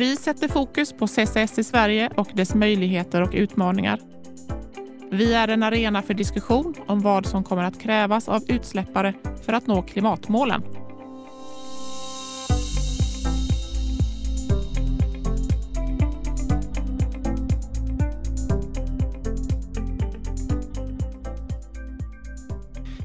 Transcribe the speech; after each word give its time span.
Vi 0.00 0.16
sätter 0.16 0.48
fokus 0.48 0.92
på 0.92 1.06
CCS 1.06 1.58
i 1.58 1.64
Sverige 1.64 2.10
och 2.16 2.28
dess 2.34 2.54
möjligheter 2.54 3.22
och 3.22 3.30
utmaningar. 3.32 4.00
Vi 5.10 5.34
är 5.34 5.48
en 5.48 5.62
arena 5.62 6.02
för 6.02 6.14
diskussion 6.14 6.74
om 6.86 7.00
vad 7.00 7.26
som 7.26 7.44
kommer 7.44 7.64
att 7.64 7.80
krävas 7.80 8.28
av 8.28 8.42
utsläppare 8.48 9.14
för 9.44 9.52
att 9.52 9.66
nå 9.66 9.82
klimatmålen. 9.82 10.62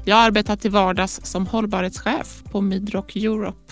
Jag 0.04 0.18
arbetar 0.18 0.56
till 0.56 0.70
vardags 0.70 1.20
som 1.24 1.46
hållbarhetschef 1.46 2.44
på 2.44 2.60
Midrock 2.60 3.16
Europe. 3.16 3.65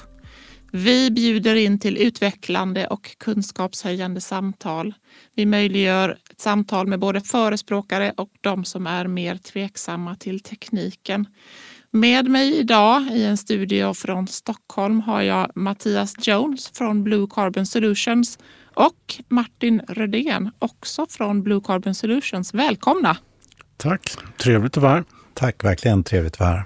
Vi 0.77 1.11
bjuder 1.11 1.55
in 1.55 1.79
till 1.79 1.97
utvecklande 1.97 2.87
och 2.87 3.19
kunskapshöjande 3.19 4.21
samtal. 4.21 4.95
Vi 5.35 5.47
möjliggör 5.47 6.19
ett 6.31 6.41
samtal 6.41 6.87
med 6.87 7.01
både 7.01 7.21
förespråkare 7.21 8.13
och 8.17 8.31
de 8.41 8.65
som 8.65 8.87
är 8.87 9.07
mer 9.07 9.37
tveksamma 9.37 10.17
till 10.17 10.41
tekniken. 10.41 11.27
Med 11.91 12.29
mig 12.29 12.59
idag 12.59 13.03
i 13.13 13.25
en 13.25 13.37
studio 13.37 13.95
från 13.95 14.29
Stockholm 14.29 15.01
har 15.01 15.23
jag 15.23 15.51
Mattias 15.55 16.15
Jones 16.27 16.71
från 16.75 17.05
Blue 17.05 17.27
Carbon 17.31 17.67
Solutions 17.67 18.39
och 18.75 19.15
Martin 19.29 19.81
Rödén 19.89 20.51
också 20.59 21.07
från 21.11 21.43
Blue 21.43 21.61
Carbon 21.65 21.95
Solutions. 21.95 22.55
Välkomna! 22.55 23.17
Tack, 23.77 24.17
trevligt 24.37 24.77
att 24.77 24.83
vara 24.83 24.95
här. 24.95 25.05
Tack, 25.35 25.65
verkligen 25.65 26.05
trevligt 26.05 26.35
att 26.35 26.41
vara 26.41 26.51
här. 26.51 26.65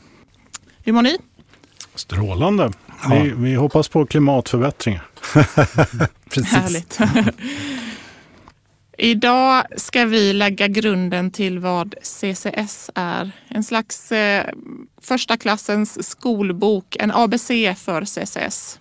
Hur 0.84 0.92
mår 0.92 1.02
ni? 1.02 1.18
Strålande. 1.94 2.72
Ja. 3.02 3.22
Vi, 3.22 3.32
vi 3.36 3.54
hoppas 3.54 3.88
på 3.88 4.06
klimatförbättringar. 4.06 5.02
Precis. 6.30 6.52
Härligt. 6.52 6.98
Idag 8.98 9.64
ska 9.76 10.04
vi 10.04 10.32
lägga 10.32 10.68
grunden 10.68 11.30
till 11.30 11.58
vad 11.58 11.94
CCS 12.02 12.90
är. 12.94 13.30
En 13.48 13.64
slags 13.64 14.12
eh, 14.12 14.46
första 15.02 15.36
klassens 15.36 16.08
skolbok, 16.08 16.96
en 17.00 17.10
ABC 17.10 17.48
för 17.76 18.04
CCS. 18.04 18.78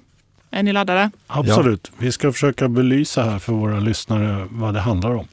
Är 0.52 0.64
ni 0.64 0.74
laddade? 0.74 1.12
Absolut. 1.28 1.92
Ja. 1.92 1.98
Vi 1.98 2.12
ska 2.12 2.32
försöka 2.32 2.68
belysa 2.68 3.24
här 3.24 3.40
för 3.40 3.54
våra 3.54 3.80
lyssnare 3.80 4.48
vad 4.52 4.74
det 4.74 4.80
handlar 4.80 5.12
om. 5.16 5.28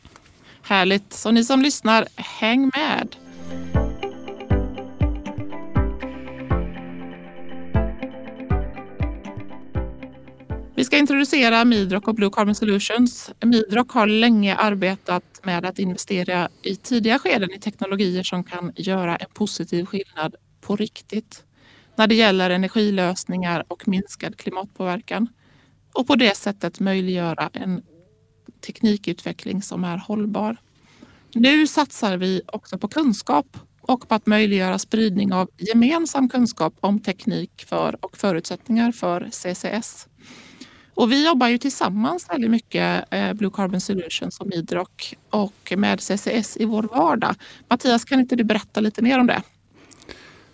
Härligt. 0.62 1.12
Så 1.12 1.30
ni 1.30 1.44
som 1.44 1.62
lyssnar, 1.62 2.08
häng 2.16 2.70
med. 2.74 3.16
Vi 10.84 10.86
ska 10.86 10.98
introducera 10.98 11.64
Midrock 11.64 12.08
och 12.08 12.14
Blue 12.14 12.30
Carbon 12.30 12.54
Solutions. 12.54 13.30
Midrock 13.44 13.90
har 13.90 14.06
länge 14.06 14.56
arbetat 14.56 15.40
med 15.42 15.64
att 15.64 15.78
investera 15.78 16.48
i 16.62 16.76
tidiga 16.76 17.18
skeden 17.18 17.50
i 17.50 17.58
teknologier 17.58 18.22
som 18.22 18.44
kan 18.44 18.72
göra 18.76 19.16
en 19.16 19.26
positiv 19.34 19.84
skillnad 19.84 20.34
på 20.60 20.76
riktigt 20.76 21.44
när 21.96 22.06
det 22.06 22.14
gäller 22.14 22.50
energilösningar 22.50 23.64
och 23.68 23.88
minskad 23.88 24.36
klimatpåverkan 24.36 25.28
och 25.92 26.06
på 26.06 26.16
det 26.16 26.36
sättet 26.36 26.80
möjliggöra 26.80 27.50
en 27.52 27.82
teknikutveckling 28.66 29.62
som 29.62 29.84
är 29.84 29.96
hållbar. 29.96 30.56
Nu 31.34 31.66
satsar 31.66 32.16
vi 32.16 32.42
också 32.46 32.78
på 32.78 32.88
kunskap 32.88 33.56
och 33.80 34.08
på 34.08 34.14
att 34.14 34.26
möjliggöra 34.26 34.78
spridning 34.78 35.32
av 35.32 35.50
gemensam 35.58 36.28
kunskap 36.28 36.74
om 36.80 37.00
teknik 37.00 37.64
för 37.68 38.04
och 38.04 38.16
förutsättningar 38.16 38.92
för 38.92 39.28
CCS. 39.30 40.08
Och 40.94 41.12
vi 41.12 41.26
jobbar 41.26 41.48
ju 41.48 41.58
tillsammans 41.58 42.26
väldigt 42.30 42.50
mycket, 42.50 43.04
eh, 43.10 43.32
Blue 43.32 43.50
Carbon 43.54 43.80
Solutions 43.80 44.40
och 44.40 44.46
Midrock 44.46 45.14
och 45.30 45.72
med 45.76 46.00
CCS 46.00 46.56
i 46.56 46.64
vår 46.64 46.82
vardag. 46.82 47.34
Mattias, 47.68 48.04
kan 48.04 48.20
inte 48.20 48.36
du 48.36 48.44
berätta 48.44 48.80
lite 48.80 49.02
mer 49.02 49.18
om 49.18 49.26
det? 49.26 49.42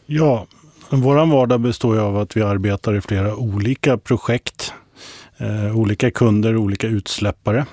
Ja, 0.07 0.47
vår 0.91 1.27
vardag 1.27 1.61
består 1.61 1.99
av 1.99 2.17
att 2.17 2.37
vi 2.37 2.43
arbetar 2.43 2.97
i 2.97 3.01
flera 3.01 3.37
olika 3.37 3.99
projekt. 3.99 4.73
Eh, 5.39 5.79
olika 5.79 6.11
kunder, 6.11 6.57
olika 6.57 6.87
utsläppare. 6.87 7.67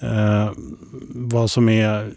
Eh, 0.00 0.50
vad 1.08 1.50
som 1.50 1.68
är 1.68 2.12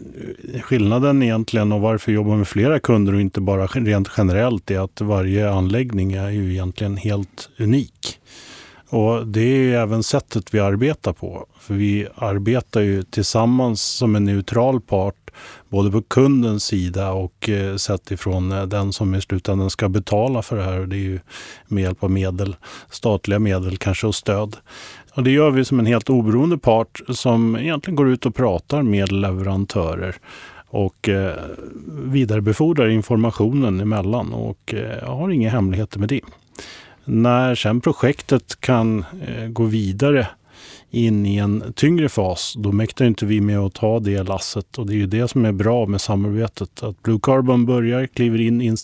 skillnaden 0.62 1.22
egentligen 1.22 1.72
och 1.72 1.80
varför 1.80 2.12
vi 2.12 2.16
jobbar 2.16 2.36
med 2.36 2.48
flera 2.48 2.80
kunder 2.80 3.14
och 3.14 3.20
inte 3.20 3.40
bara 3.40 3.66
rent 3.66 4.08
generellt 4.16 4.70
är 4.70 4.84
att 4.84 5.00
varje 5.00 5.50
anläggning 5.50 6.12
är 6.12 6.30
ju 6.30 6.50
egentligen 6.50 6.96
helt 6.96 7.48
unik. 7.58 8.20
Och 8.90 9.26
Det 9.26 9.40
är 9.40 9.80
även 9.80 10.02
sättet 10.02 10.54
vi 10.54 10.60
arbetar 10.60 11.12
på. 11.12 11.46
För 11.58 11.74
Vi 11.74 12.06
arbetar 12.14 12.80
ju 12.80 13.02
tillsammans 13.02 13.82
som 13.82 14.16
en 14.16 14.24
neutral 14.24 14.80
part 14.80 15.30
både 15.68 15.90
på 15.90 16.02
kundens 16.02 16.64
sida 16.64 17.12
och 17.12 17.48
eh, 17.48 17.76
sett 17.76 18.10
ifrån 18.10 18.52
eh, 18.52 18.62
den 18.62 18.92
som 18.92 19.14
i 19.14 19.20
slutändan 19.20 19.70
ska 19.70 19.88
betala 19.88 20.42
för 20.42 20.56
det 20.56 20.62
här. 20.62 20.80
Det 20.80 20.96
är 20.96 20.98
ju 20.98 21.20
med 21.68 21.82
hjälp 21.82 22.04
av 22.04 22.10
medel, 22.10 22.56
statliga 22.90 23.38
medel 23.38 23.76
kanske 23.76 24.06
och 24.06 24.14
stöd. 24.14 24.56
Och 25.14 25.22
det 25.22 25.30
gör 25.30 25.50
vi 25.50 25.64
som 25.64 25.78
en 25.78 25.86
helt 25.86 26.10
oberoende 26.10 26.58
part 26.58 27.00
som 27.08 27.56
egentligen 27.56 27.96
går 27.96 28.08
ut 28.08 28.26
och 28.26 28.34
pratar 28.34 28.82
med 28.82 29.12
leverantörer 29.12 30.16
och 30.68 31.08
eh, 31.08 31.34
vidarebefordrar 31.86 32.88
informationen 32.88 33.80
emellan 33.80 34.32
och 34.32 34.74
eh, 34.74 35.08
har 35.08 35.30
inga 35.30 35.50
hemligheter 35.50 35.98
med 35.98 36.08
det. 36.08 36.20
När 37.04 37.54
sen 37.54 37.80
projektet 37.80 38.60
kan 38.60 39.04
eh, 39.26 39.46
gå 39.48 39.64
vidare 39.64 40.26
in 40.90 41.26
i 41.26 41.36
en 41.36 41.72
tyngre 41.76 42.08
fas, 42.08 42.54
då 42.56 42.72
mäktar 42.72 43.04
inte 43.04 43.26
vi 43.26 43.40
med 43.40 43.58
att 43.58 43.74
ta 43.74 44.00
det 44.00 44.22
lasset. 44.22 44.78
Och 44.78 44.86
det 44.86 44.92
är 44.92 44.96
ju 44.96 45.06
det 45.06 45.28
som 45.28 45.44
är 45.44 45.52
bra 45.52 45.86
med 45.86 46.00
samarbetet. 46.00 46.82
Att 46.82 47.02
Blue 47.02 47.18
Carbon 47.22 47.66
börjar, 47.66 48.06
kliver 48.06 48.40
in 48.40 48.62
i 48.62 48.76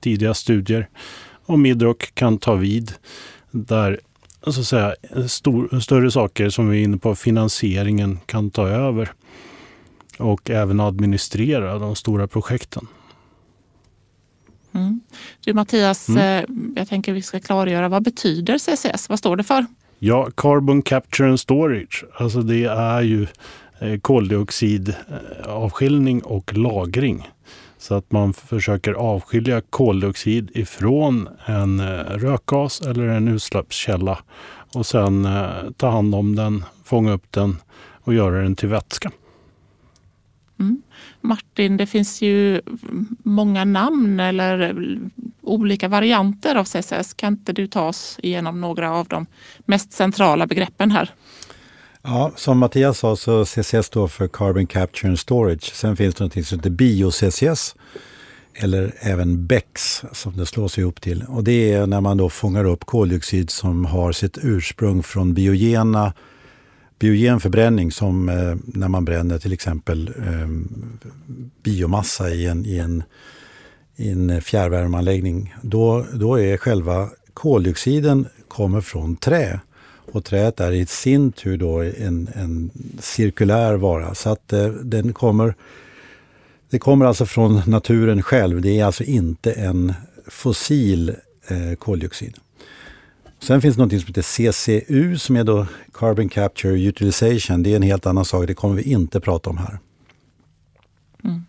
tidiga 0.00 0.34
studier 0.34 0.88
och 1.46 1.58
Midrock 1.58 2.14
kan 2.14 2.38
ta 2.38 2.54
vid 2.54 2.92
där 3.50 4.00
så 4.46 4.60
att 4.60 4.66
säga, 4.66 4.94
stor, 5.28 5.80
större 5.80 6.10
saker 6.10 6.48
som 6.48 6.68
vi 6.68 6.80
är 6.80 6.84
inne 6.84 6.96
på, 6.96 7.14
finansieringen 7.14 8.18
kan 8.26 8.50
ta 8.50 8.68
över 8.68 9.12
och 10.18 10.50
även 10.50 10.80
administrera 10.80 11.78
de 11.78 11.96
stora 11.96 12.26
projekten. 12.26 12.86
Mm. 14.72 15.00
Du 15.44 15.54
Mattias, 15.54 16.08
mm. 16.08 16.22
Eh, 16.22 16.44
jag 16.76 16.88
tänker 16.88 17.12
vi 17.12 17.22
ska 17.22 17.40
klargöra 17.40 17.88
vad 17.88 18.02
betyder 18.02 18.58
CCS? 18.58 19.08
Vad 19.08 19.18
står 19.18 19.36
det 19.36 19.44
för? 19.44 19.66
Ja, 19.98 20.28
Carbon 20.36 20.82
Capture 20.82 21.28
and 21.28 21.40
Storage. 21.40 22.04
Alltså 22.14 22.42
det 22.42 22.64
är 22.64 23.02
ju 23.02 23.26
eh, 23.78 24.00
koldioxidavskiljning 24.00 26.22
och 26.22 26.56
lagring. 26.56 27.28
Så 27.78 27.94
att 27.94 28.12
man 28.12 28.34
försöker 28.34 28.92
avskilja 28.92 29.60
koldioxid 29.60 30.50
ifrån 30.54 31.28
en 31.46 31.80
eh, 31.80 31.86
rökgas 32.04 32.80
eller 32.80 33.08
en 33.08 33.28
utsläppskälla 33.28 34.18
och 34.74 34.86
sen 34.86 35.28
ta 35.76 35.90
hand 35.90 36.14
om 36.14 36.36
den, 36.36 36.64
fånga 36.84 37.12
upp 37.12 37.32
den 37.32 37.56
och 38.02 38.14
göra 38.14 38.42
den 38.42 38.56
till 38.56 38.68
vätska. 38.68 39.10
Mm. 40.60 40.82
Martin, 41.20 41.76
det 41.76 41.86
finns 41.86 42.22
ju 42.22 42.60
många 43.22 43.64
namn 43.64 44.20
eller 44.20 44.76
olika 45.42 45.88
varianter 45.88 46.54
av 46.54 46.64
CCS. 46.64 47.14
Kan 47.14 47.32
inte 47.32 47.52
du 47.52 47.66
ta 47.66 47.88
oss 47.88 48.18
igenom 48.22 48.60
några 48.60 48.92
av 48.92 49.08
de 49.08 49.26
mest 49.66 49.92
centrala 49.92 50.46
begreppen 50.46 50.90
här? 50.90 51.10
Ja, 52.02 52.32
som 52.36 52.58
Mattias 52.58 52.98
sa 52.98 53.16
så 53.16 53.44
CCS 53.44 53.86
står 53.86 54.08
för 54.08 54.28
Carbon 54.28 54.66
Capture 54.66 55.08
and 55.08 55.18
Storage. 55.18 55.74
Sen 55.74 55.96
finns 55.96 56.14
det 56.14 56.24
något 56.24 56.46
som 56.46 56.58
heter 56.58 56.70
bio-CCS 56.70 57.74
eller 58.54 58.94
även 59.00 59.46
BEX 59.46 60.02
som 60.12 60.36
det 60.36 60.46
slås 60.46 60.78
ihop 60.78 61.00
till. 61.00 61.24
Och 61.28 61.44
det 61.44 61.72
är 61.72 61.86
när 61.86 62.00
man 62.00 62.16
då 62.16 62.28
fångar 62.28 62.64
upp 62.64 62.84
koldioxid 62.84 63.50
som 63.50 63.84
har 63.84 64.12
sitt 64.12 64.38
ursprung 64.42 65.02
från 65.02 65.34
biogena 65.34 66.12
biogen 67.00 67.40
förbränning 67.40 67.92
som 67.92 68.28
eh, 68.28 68.56
när 68.64 68.88
man 68.88 69.04
bränner 69.04 69.38
till 69.38 69.52
exempel 69.52 70.08
eh, 70.08 70.48
biomassa 71.62 72.30
i 72.30 72.46
en, 72.46 72.66
i 72.66 72.78
en, 72.78 73.02
i 73.96 74.10
en 74.10 74.42
fjärrvärmeanläggning. 74.42 75.54
Då, 75.62 76.06
då 76.12 76.40
är 76.40 76.56
själva 76.56 77.08
koldioxiden 77.34 78.26
kommer 78.48 78.80
från 78.80 79.16
trä. 79.16 79.60
Och 80.12 80.24
träet 80.24 80.60
är 80.60 80.72
i 80.72 80.86
sin 80.86 81.32
tur 81.32 81.56
då 81.56 81.82
en, 81.82 82.28
en 82.34 82.70
cirkulär 82.98 83.74
vara. 83.74 84.14
Så 84.14 84.30
att 84.30 84.52
eh, 84.52 84.68
den 84.68 85.12
kommer, 85.12 85.54
det 86.70 86.78
kommer 86.78 87.06
alltså 87.06 87.26
från 87.26 87.62
naturen 87.66 88.22
själv. 88.22 88.60
Det 88.60 88.80
är 88.80 88.84
alltså 88.84 89.04
inte 89.04 89.52
en 89.52 89.94
fossil 90.26 91.14
eh, 91.48 91.76
koldioxid. 91.78 92.36
Sen 93.42 93.60
finns 93.60 93.76
det 93.76 93.82
något 93.82 93.90
som 93.90 94.06
heter 94.06 94.22
CCU 94.22 95.18
som 95.18 95.36
är 95.36 95.44
då 95.44 95.66
Carbon 95.92 96.28
Capture 96.28 96.88
Utilization. 96.88 97.62
Det 97.62 97.72
är 97.72 97.76
en 97.76 97.82
helt 97.82 98.06
annan 98.06 98.24
sak, 98.24 98.46
det 98.46 98.54
kommer 98.54 98.74
vi 98.74 98.82
inte 98.82 99.20
prata 99.20 99.50
om 99.50 99.58
här. 99.58 99.78
Mm. 101.24 101.44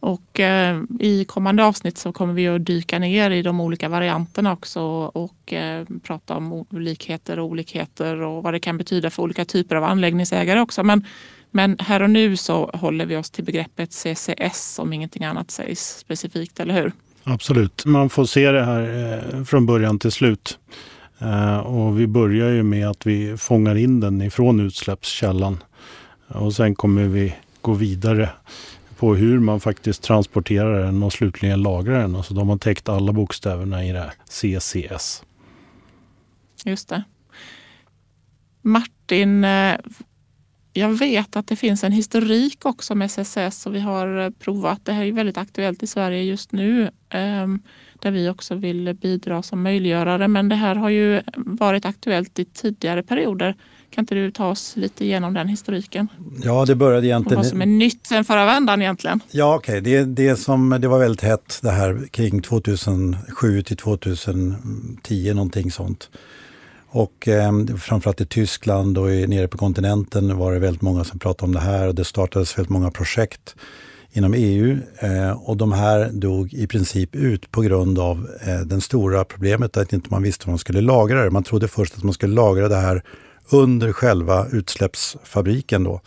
Och 0.00 0.40
eh, 0.40 0.82
I 1.00 1.24
kommande 1.24 1.64
avsnitt 1.64 1.98
så 1.98 2.12
kommer 2.12 2.34
vi 2.34 2.48
att 2.48 2.66
dyka 2.66 2.98
ner 2.98 3.30
i 3.30 3.42
de 3.42 3.60
olika 3.60 3.88
varianterna 3.88 4.52
också 4.52 4.82
och 5.14 5.52
eh, 5.52 5.84
prata 6.02 6.36
om 6.36 6.64
likheter 6.70 7.38
och 7.38 7.46
olikheter 7.46 8.20
och 8.20 8.42
vad 8.42 8.54
det 8.54 8.60
kan 8.60 8.78
betyda 8.78 9.10
för 9.10 9.22
olika 9.22 9.44
typer 9.44 9.76
av 9.76 9.84
anläggningsägare 9.84 10.60
också. 10.60 10.82
Men, 10.82 11.06
men 11.50 11.76
här 11.78 12.02
och 12.02 12.10
nu 12.10 12.36
så 12.36 12.70
håller 12.74 13.06
vi 13.06 13.16
oss 13.16 13.30
till 13.30 13.44
begreppet 13.44 13.92
CCS 13.92 14.78
om 14.78 14.92
ingenting 14.92 15.24
annat 15.24 15.50
sägs 15.50 15.98
specifikt, 15.98 16.60
eller 16.60 16.74
hur? 16.74 16.92
Absolut. 17.24 17.84
Man 17.84 18.10
får 18.10 18.24
se 18.24 18.50
det 18.50 18.64
här 18.64 19.12
eh, 19.34 19.44
från 19.44 19.66
början 19.66 19.98
till 19.98 20.12
slut. 20.12 20.58
Eh, 21.18 21.58
och 21.58 22.00
vi 22.00 22.06
börjar 22.06 22.50
ju 22.50 22.62
med 22.62 22.88
att 22.88 23.06
vi 23.06 23.36
fångar 23.36 23.76
in 23.76 24.00
den 24.00 24.22
ifrån 24.22 24.60
utsläppskällan. 24.60 25.62
Och 26.28 26.54
sen 26.54 26.74
kommer 26.74 27.04
vi 27.04 27.34
gå 27.60 27.74
vidare 27.74 28.30
på 28.96 29.14
hur 29.14 29.40
man 29.40 29.60
faktiskt 29.60 30.02
transporterar 30.02 30.84
den 30.84 31.02
och 31.02 31.12
slutligen 31.12 31.62
lagrar 31.62 32.00
den. 32.00 32.16
Alltså 32.16 32.34
de 32.34 32.48
har 32.48 32.58
täckt 32.58 32.88
alla 32.88 33.12
bokstäverna 33.12 33.84
i 33.84 33.92
det 33.92 33.98
här 33.98 34.12
CCS. 34.28 35.22
Just 36.64 36.88
det. 36.88 37.02
Martin, 38.62 39.44
eh, 39.44 39.76
jag 40.72 40.88
vet 40.88 41.36
att 41.36 41.48
det 41.48 41.56
finns 41.56 41.84
en 41.84 41.92
historik 41.92 42.66
också 42.66 42.94
med 42.94 43.10
CCS 43.10 43.66
och 43.66 43.74
vi 43.74 43.80
har 43.80 44.30
provat. 44.30 44.84
Det 44.84 44.92
här 44.92 45.04
är 45.04 45.12
väldigt 45.12 45.38
aktuellt 45.38 45.82
i 45.82 45.86
Sverige 45.86 46.22
just 46.22 46.52
nu 46.52 46.90
ehm, 47.10 47.62
där 48.06 48.10
vi 48.10 48.28
också 48.28 48.54
vill 48.54 48.94
bidra 48.94 49.42
som 49.42 49.62
möjliggörare. 49.62 50.28
Men 50.28 50.48
det 50.48 50.54
här 50.54 50.74
har 50.74 50.88
ju 50.88 51.22
varit 51.36 51.84
aktuellt 51.84 52.38
i 52.38 52.44
tidigare 52.44 53.02
perioder. 53.02 53.54
Kan 53.90 54.02
inte 54.02 54.14
du 54.14 54.30
ta 54.30 54.48
oss 54.48 54.76
lite 54.76 55.04
igenom 55.04 55.34
den 55.34 55.48
historiken? 55.48 56.08
Ja, 56.42 56.64
det 56.64 56.74
började 56.74 57.06
egentligen... 57.06 57.38
Och 57.38 57.44
vad 57.44 57.50
som 57.50 57.62
är 57.62 57.66
nytt 57.66 58.06
sen 58.06 58.24
förra 58.24 58.46
vändan 58.46 58.82
egentligen? 58.82 59.20
Ja, 59.30 59.54
okej. 59.54 59.80
Okay. 59.80 60.04
Det, 60.04 60.04
det, 60.04 60.36
som, 60.36 60.76
det 60.80 60.88
var 60.88 60.98
väldigt 60.98 61.22
hett 61.22 61.58
det 61.62 61.70
här 61.70 62.08
kring 62.10 62.42
2007 62.42 63.62
till 63.62 63.76
2010, 63.76 65.32
någonting 65.34 65.70
sånt. 65.70 66.10
Och 66.88 67.28
eh, 67.28 67.52
framförallt 67.78 68.20
i 68.20 68.26
Tyskland 68.26 68.98
och 68.98 69.10
i, 69.10 69.26
nere 69.26 69.48
på 69.48 69.58
kontinenten 69.58 70.36
var 70.36 70.52
det 70.52 70.58
väldigt 70.58 70.82
många 70.82 71.04
som 71.04 71.18
pratade 71.18 71.46
om 71.46 71.54
det 71.54 71.60
här 71.60 71.88
och 71.88 71.94
det 71.94 72.04
startades 72.04 72.58
väldigt 72.58 72.70
många 72.70 72.90
projekt 72.90 73.56
inom 74.16 74.34
EU 74.34 74.78
eh, 74.98 75.30
och 75.30 75.56
de 75.56 75.72
här 75.72 76.10
dog 76.12 76.54
i 76.54 76.66
princip 76.66 77.14
ut 77.14 77.50
på 77.50 77.60
grund 77.60 77.98
av 77.98 78.28
eh, 78.46 78.60
den 78.60 78.80
stora 78.80 79.24
problemet 79.24 79.76
att 79.76 79.92
inte 79.92 80.10
man 80.10 80.22
visste 80.22 80.44
hur 80.44 80.52
man 80.52 80.58
skulle 80.58 80.80
lagra 80.80 81.24
det. 81.24 81.30
Man 81.30 81.42
trodde 81.42 81.68
först 81.68 81.96
att 81.96 82.02
man 82.02 82.12
skulle 82.12 82.34
lagra 82.34 82.68
det 82.68 82.76
här 82.76 83.02
under 83.50 83.92
själva 83.92 84.46
utsläppsfabriken 84.52 85.84
då. 85.84 86.00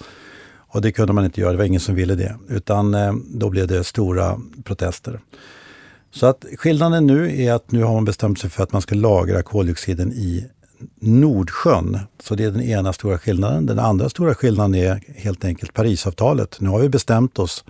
Och 0.71 0.81
det 0.81 0.91
kunde 0.91 1.13
man 1.13 1.25
inte 1.25 1.41
göra, 1.41 1.51
det 1.51 1.57
var 1.57 1.65
ingen 1.65 1.79
som 1.79 1.95
ville 1.95 2.15
det. 2.15 2.35
Utan 2.47 2.93
eh, 2.93 3.13
då 3.27 3.49
blev 3.49 3.67
det 3.67 3.83
stora 3.83 4.39
protester. 4.63 5.19
Så 6.11 6.25
att 6.25 6.45
skillnaden 6.57 7.07
nu 7.07 7.41
är 7.41 7.53
att 7.53 7.71
nu 7.71 7.83
har 7.83 7.93
man 7.93 8.05
bestämt 8.05 8.39
sig 8.39 8.49
för 8.49 8.63
att 8.63 8.71
man 8.71 8.81
ska 8.81 8.95
lagra 8.95 9.43
koldioxiden 9.43 10.13
i 10.13 10.45
Nordsjön. 10.99 11.99
Så 12.19 12.35
det 12.35 12.43
är 12.43 12.51
den 12.51 12.61
ena 12.61 12.93
stora 12.93 13.17
skillnaden. 13.17 13.65
Den 13.65 13.79
andra 13.79 14.09
stora 14.09 14.35
skillnaden 14.35 14.75
är 14.75 15.03
helt 15.15 15.45
enkelt 15.45 15.73
Parisavtalet. 15.73 16.61
Nu 16.61 16.69
har 16.69 16.79
vi 16.79 16.89
bestämt 16.89 17.39
oss 17.39 17.63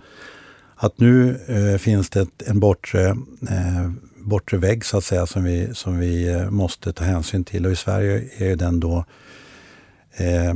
att 0.76 0.98
nu 0.98 1.40
eh, 1.46 1.78
finns 1.78 2.10
det 2.10 2.28
en 2.46 2.60
bortre, 2.60 3.08
eh, 3.50 3.90
bortre 4.16 4.58
vägg 4.58 4.84
så 4.84 4.98
att 4.98 5.04
säga 5.04 5.26
som 5.26 5.44
vi, 5.44 5.74
som 5.74 5.98
vi 5.98 6.28
eh, 6.28 6.50
måste 6.50 6.92
ta 6.92 7.04
hänsyn 7.04 7.44
till. 7.44 7.66
Och 7.66 7.72
i 7.72 7.76
Sverige 7.76 8.30
är 8.36 8.56
den 8.56 8.80
då 8.80 9.04
eh, 10.16 10.54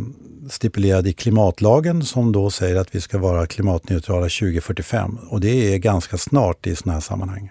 stipulerad 0.50 1.06
i 1.06 1.12
klimatlagen 1.12 2.02
som 2.02 2.32
då 2.32 2.50
säger 2.50 2.76
att 2.76 2.94
vi 2.94 3.00
ska 3.00 3.18
vara 3.18 3.46
klimatneutrala 3.46 4.22
2045. 4.22 5.18
Och 5.30 5.40
det 5.40 5.74
är 5.74 5.78
ganska 5.78 6.18
snart 6.18 6.66
i 6.66 6.76
sådana 6.76 6.92
här 6.92 7.00
sammanhang. 7.00 7.50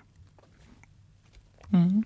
Mm. 1.73 2.03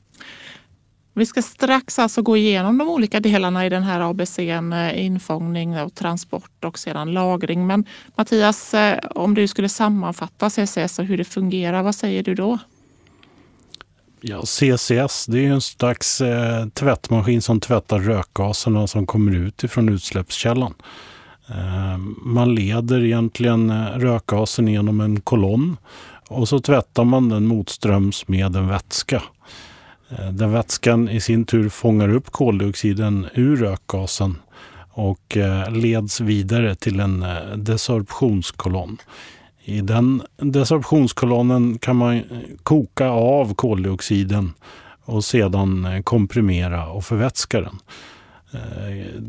Vi 1.18 1.26
ska 1.26 1.42
strax 1.42 2.00
alltså 2.00 2.22
gå 2.22 2.38
igenom 2.38 2.78
de 2.78 2.90
olika 2.90 3.20
delarna 3.20 3.66
i 3.66 3.70
den 3.70 3.84
här 3.84 4.10
ABCn, 4.10 4.74
eh, 4.74 5.06
infångning 5.06 5.80
och 5.80 5.96
transport 5.96 6.66
och 6.66 6.80
sedan 6.80 7.14
lagring. 7.14 7.68
Men 7.68 7.86
Mattias, 8.16 8.74
eh, 8.74 9.00
om 9.16 9.34
du 9.34 9.48
skulle 9.48 9.70
sammanfatta 9.70 10.50
CCS 10.50 11.00
och 11.00 11.06
hur 11.06 11.18
det 11.18 11.24
fungerar, 11.24 11.84
vad 11.84 11.96
säger 11.96 12.24
du 12.24 12.36
då? 12.36 12.58
Ja, 14.22 14.42
CCS 14.46 15.26
det 15.26 15.46
är 15.46 15.52
en 15.52 15.62
slags 15.62 16.22
eh, 16.22 16.68
tvättmaskin 16.68 17.42
som 17.42 17.60
tvättar 17.60 18.00
rökgaserna 18.00 18.88
som 18.88 19.06
kommer 19.06 19.36
ut 19.36 19.64
ifrån 19.64 19.90
utsläppskällan. 19.90 20.74
Eh, 21.50 21.98
man 22.26 22.56
leder 22.56 23.04
egentligen 23.04 23.70
eh, 23.70 23.86
rökgasen 23.86 24.68
genom 24.68 25.02
en 25.02 25.22
kolonn 25.22 25.78
och 26.28 26.50
så 26.50 26.60
tvättar 26.60 27.04
man 27.04 27.30
den 27.30 27.46
motströms 27.46 28.28
med 28.28 28.56
en 28.56 28.68
vätska. 28.68 29.24
Eh, 30.10 30.30
den 30.30 30.52
vätskan 30.52 31.10
i 31.10 31.20
sin 31.20 31.46
tur 31.46 31.70
fångar 31.70 32.10
upp 32.10 32.32
koldioxiden 32.32 33.28
ur 33.34 33.56
rökgasen 33.58 34.36
och 34.90 35.38
eh, 35.38 35.72
leds 35.72 36.22
vidare 36.22 36.76
till 36.76 37.00
en 37.00 37.24
eh, 37.24 37.58
desorptionskolonn. 37.58 38.98
I 39.64 39.82
den 39.82 40.22
desorptionskolonnen 40.38 41.78
kan 41.80 41.96
man 41.96 42.24
koka 42.64 43.08
av 43.10 43.54
koldioxiden 43.54 44.54
och 45.06 45.26
sedan 45.26 46.04
komprimera 46.04 46.88
och 46.88 47.06
förvätska 47.06 47.62
den. 47.62 47.80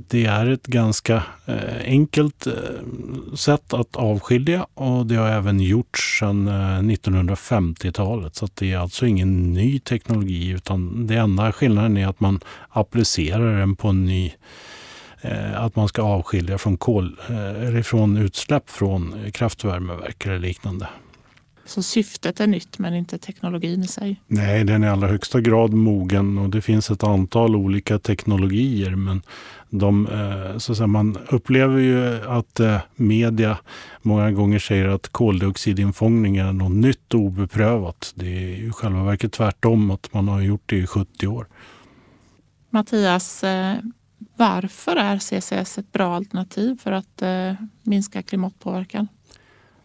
Det 0.08 0.24
är 0.24 0.46
ett 0.46 0.66
ganska 0.66 1.22
eh, 1.46 1.80
enkelt 1.84 2.46
eh, 2.46 2.52
sätt 3.34 3.74
att 3.74 3.96
avskilja 3.96 4.66
och 4.74 5.06
det 5.06 5.14
har 5.14 5.28
även 5.28 5.60
gjorts 5.60 6.18
sedan 6.18 6.48
eh, 6.48 6.52
1950-talet. 6.52 8.36
Så 8.36 8.48
det 8.54 8.72
är 8.72 8.78
alltså 8.78 9.06
ingen 9.06 9.52
ny 9.52 9.78
teknologi 9.78 10.48
utan 10.48 11.06
det 11.06 11.16
enda 11.16 11.52
skillnaden 11.52 11.96
är 11.96 12.06
att 12.06 12.20
man 12.20 12.40
applicerar 12.68 13.58
den 13.58 13.76
på 13.76 13.88
en 13.88 14.04
ny 14.04 14.32
att 15.54 15.76
man 15.76 15.88
ska 15.88 16.02
avskilja 16.02 16.58
från, 16.58 16.76
kol, 16.76 17.16
från 17.84 18.16
utsläpp 18.16 18.70
från 18.70 19.30
kraftvärmeverk 19.32 20.26
eller 20.26 20.38
liknande. 20.38 20.88
Så 21.68 21.82
syftet 21.82 22.40
är 22.40 22.46
nytt 22.46 22.78
men 22.78 22.94
inte 22.94 23.18
teknologin 23.18 23.82
i 23.82 23.86
sig? 23.86 24.20
Nej, 24.26 24.64
den 24.64 24.82
är 24.82 24.88
i 24.88 24.90
allra 24.90 25.08
högsta 25.08 25.40
grad 25.40 25.72
mogen 25.72 26.38
och 26.38 26.50
det 26.50 26.60
finns 26.60 26.90
ett 26.90 27.04
antal 27.04 27.56
olika 27.56 27.98
teknologier. 27.98 28.90
Men 28.90 29.22
de, 29.70 30.06
eh, 30.06 30.58
så 30.58 30.74
säga, 30.74 30.86
man 30.86 31.18
upplever 31.30 31.78
ju 31.78 32.24
att 32.28 32.60
eh, 32.60 32.80
media 32.96 33.58
många 34.02 34.30
gånger 34.30 34.58
säger 34.58 34.88
att 34.88 35.08
koldioxidinfångning 35.08 36.36
är 36.36 36.52
något 36.52 36.72
nytt 36.72 37.14
och 37.14 37.20
obeprövat. 37.20 38.12
Det 38.14 38.26
är 38.26 38.56
ju 38.56 38.72
själva 38.72 39.04
verket 39.04 39.32
tvärtom, 39.32 39.90
att 39.90 40.12
man 40.12 40.28
har 40.28 40.40
gjort 40.40 40.62
det 40.66 40.76
i 40.76 40.86
70 40.86 41.26
år. 41.26 41.46
Mattias, 42.70 43.44
eh, 43.44 43.76
varför 44.36 44.96
är 44.96 45.18
CCS 45.18 45.78
ett 45.78 45.92
bra 45.92 46.16
alternativ 46.16 46.78
för 46.82 46.92
att 46.92 47.22
minska 47.82 48.22
klimatpåverkan? 48.22 49.08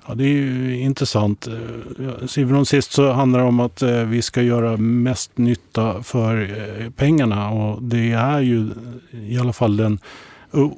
Ja, 0.07 0.15
det 0.15 0.23
är 0.23 0.27
ju 0.27 0.79
intressant. 0.79 1.47
Eh, 1.47 2.25
syvende 2.27 2.59
och 2.59 2.67
sist 2.67 2.91
så 2.91 3.11
handlar 3.11 3.39
det 3.39 3.45
om 3.45 3.59
att 3.59 3.81
eh, 3.81 4.03
vi 4.03 4.21
ska 4.21 4.41
göra 4.41 4.77
mest 4.77 5.37
nytta 5.37 6.03
för 6.03 6.41
eh, 6.41 6.89
pengarna 6.89 7.49
och 7.49 7.83
det 7.83 8.11
är 8.11 8.39
ju 8.39 8.69
i 9.11 9.37
alla 9.37 9.53
fall 9.53 9.77
den 9.77 9.99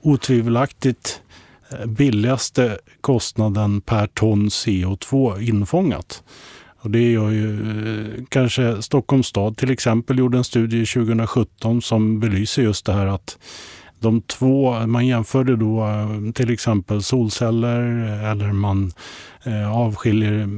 otvivelaktigt 0.02 1.22
billigaste 1.86 2.78
kostnaden 3.02 3.82
per 3.82 4.08
ton 4.08 4.48
CO2 4.48 5.42
infångat. 5.42 6.24
Och 6.82 6.92
det 6.92 7.12
gör 7.12 7.32
ju 7.32 8.26
kanske 8.30 8.82
Stockholms 8.82 9.28
stad 9.28 9.58
till 9.58 9.72
exempel 9.72 10.20
gjorde 10.20 10.38
en 10.38 10.44
studie 10.44 10.86
2017 10.86 11.82
som 11.82 12.20
belyser 12.20 12.62
just 12.62 12.86
det 12.86 12.94
här 12.94 13.08
att 13.08 13.38
de 14.00 14.22
två, 14.22 14.88
man 14.88 15.08
jämförde 15.08 15.56
då 15.56 15.88
eh, 15.88 16.32
till 16.34 16.54
exempel 16.54 17.04
solceller 17.04 17.82
eller 18.32 18.52
man 18.52 18.92
eh, 19.44 19.78
avskiljer 19.78 20.50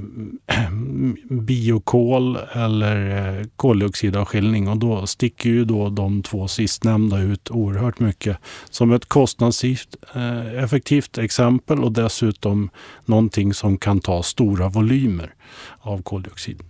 biokol 1.34 2.38
eller 2.52 3.30
eh, 3.40 3.46
koldioxidavskiljning 3.56 4.68
och 4.68 4.78
då 4.78 5.08
sticker 5.08 5.50
ju 5.50 5.66
då 5.66 5.90
de 5.90 6.24
två 6.24 6.48
sistnämnda 6.48 7.20
ut 7.20 7.52
oerhört 7.52 8.00
mycket 8.00 8.38
som 8.70 8.92
ett 8.92 9.06
kostnadseffektivt 9.06 11.18
exempel 11.18 11.84
och 11.84 11.92
dessutom 11.92 12.70
någonting 13.06 13.54
som 13.54 13.78
kan 13.78 14.00
ta 14.00 14.24
stora 14.24 14.70
volymer 14.70 15.34
av 15.80 16.02
koldioxid. 16.02 16.64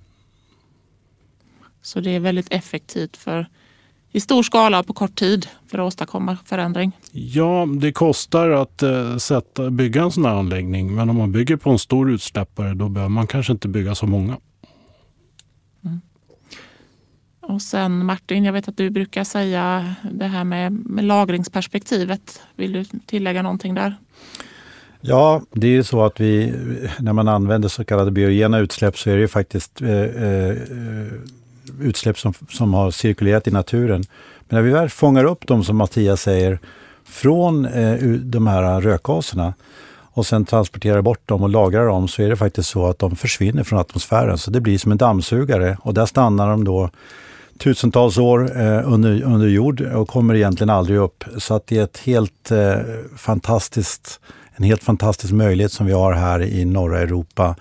Så 1.81 2.00
det 2.00 2.15
är 2.15 2.19
väldigt 2.19 2.51
effektivt 2.51 3.17
för 3.17 3.47
i 4.12 4.20
stor 4.20 4.44
skala 4.44 4.84
på 4.84 4.94
kort 4.94 5.16
tid 5.16 5.48
för 5.68 5.80
att 5.80 5.88
åstadkomma 5.88 6.38
förändring? 6.46 6.92
Ja, 7.12 7.68
det 7.82 7.92
kostar 7.92 8.50
att 8.50 8.84
eh, 8.84 9.18
sätta, 9.18 9.70
bygga 9.70 10.04
en 10.04 10.12
sån 10.12 10.26
här 10.26 10.36
anläggning. 10.36 10.96
Men 10.96 11.10
om 11.10 11.18
man 11.18 11.32
bygger 11.32 11.56
på 11.56 11.70
en 11.70 11.80
stor 11.80 12.12
utsläppare 12.12 12.74
då 12.74 12.90
behöver 12.90 13.10
man 13.10 13.28
kanske 13.28 13.54
inte 13.54 13.68
bygga 13.68 13.96
så 13.96 14.06
många. 14.06 14.38
Mm. 15.86 16.02
Och 17.42 17.62
sen 17.62 18.06
Martin, 18.06 18.44
jag 18.44 18.54
vet 18.54 18.68
att 18.68 18.78
du 18.78 18.90
brukar 18.90 19.24
säga 19.24 19.96
det 20.12 20.28
här 20.28 20.44
med, 20.44 20.72
med 20.72 21.04
lagringsperspektivet. 21.04 22.42
Vill 22.56 22.74
du 22.74 22.86
tillägga 23.06 23.42
någonting 23.42 23.76
där? 23.76 23.96
Ja, 25.02 25.42
det 25.52 25.68
är 25.68 25.72
ju 25.72 25.84
så 25.84 26.06
att 26.06 26.20
vi, 26.20 26.54
när 27.00 27.14
man 27.14 27.28
använder 27.28 27.70
så 27.70 27.86
kallade 27.86 28.12
biogena 28.12 28.60
utsläpp 28.60 28.98
så 28.98 29.10
är 29.10 29.16
det 29.16 29.22
ju 29.22 29.28
faktiskt 29.28 29.82
eh, 29.82 29.90
eh, 29.90 30.58
utsläpp 31.81 32.19
som, 32.19 32.33
som 32.50 32.74
har 32.74 32.91
cirkulerat 32.91 33.47
i 33.47 33.51
naturen. 33.51 34.03
Men 34.47 34.57
när 34.57 34.62
vi 34.62 34.71
väl 34.71 34.89
fångar 34.89 35.24
upp 35.24 35.47
dem, 35.47 35.63
som 35.63 35.77
Mattias 35.77 36.21
säger, 36.21 36.59
från 37.05 37.65
eh, 37.65 37.95
de 38.19 38.47
här 38.47 38.81
rökgaserna 38.81 39.53
och 40.17 40.25
sen 40.25 40.45
transporterar 40.45 41.01
bort 41.01 41.27
dem 41.27 41.43
och 41.43 41.50
lagrar 41.50 41.86
dem 41.86 42.07
så 42.07 42.21
är 42.21 42.29
det 42.29 42.36
faktiskt 42.36 42.69
så 42.69 42.86
att 42.86 43.00
de 43.00 43.15
försvinner 43.15 43.63
från 43.63 43.79
atmosfären. 43.79 44.38
Så 44.38 44.51
det 44.51 44.62
blir 44.62 44.77
som 44.77 44.91
en 44.91 44.97
dammsugare 44.97 45.77
och 45.81 45.93
där 45.93 46.05
stannar 46.05 46.50
de 46.50 46.63
då 46.63 46.89
tusentals 47.57 48.17
år 48.17 48.62
eh, 48.62 48.93
under, 48.93 49.24
under 49.24 49.47
jord 49.47 49.81
och 49.81 50.07
kommer 50.07 50.36
egentligen 50.36 50.69
aldrig 50.69 51.00
upp. 51.00 51.24
Så 51.38 51.53
att 51.53 51.67
det 51.67 51.77
är 51.77 51.83
ett 51.83 51.97
helt 51.97 52.51
eh, 52.51 52.75
fantastiskt, 53.17 54.19
en 54.55 54.63
helt 54.63 54.83
fantastisk 54.83 55.33
möjlighet 55.33 55.71
som 55.71 55.86
vi 55.86 55.93
har 55.93 56.13
här 56.13 56.41
i 56.41 56.65
norra 56.65 57.00
Europa 57.00 57.55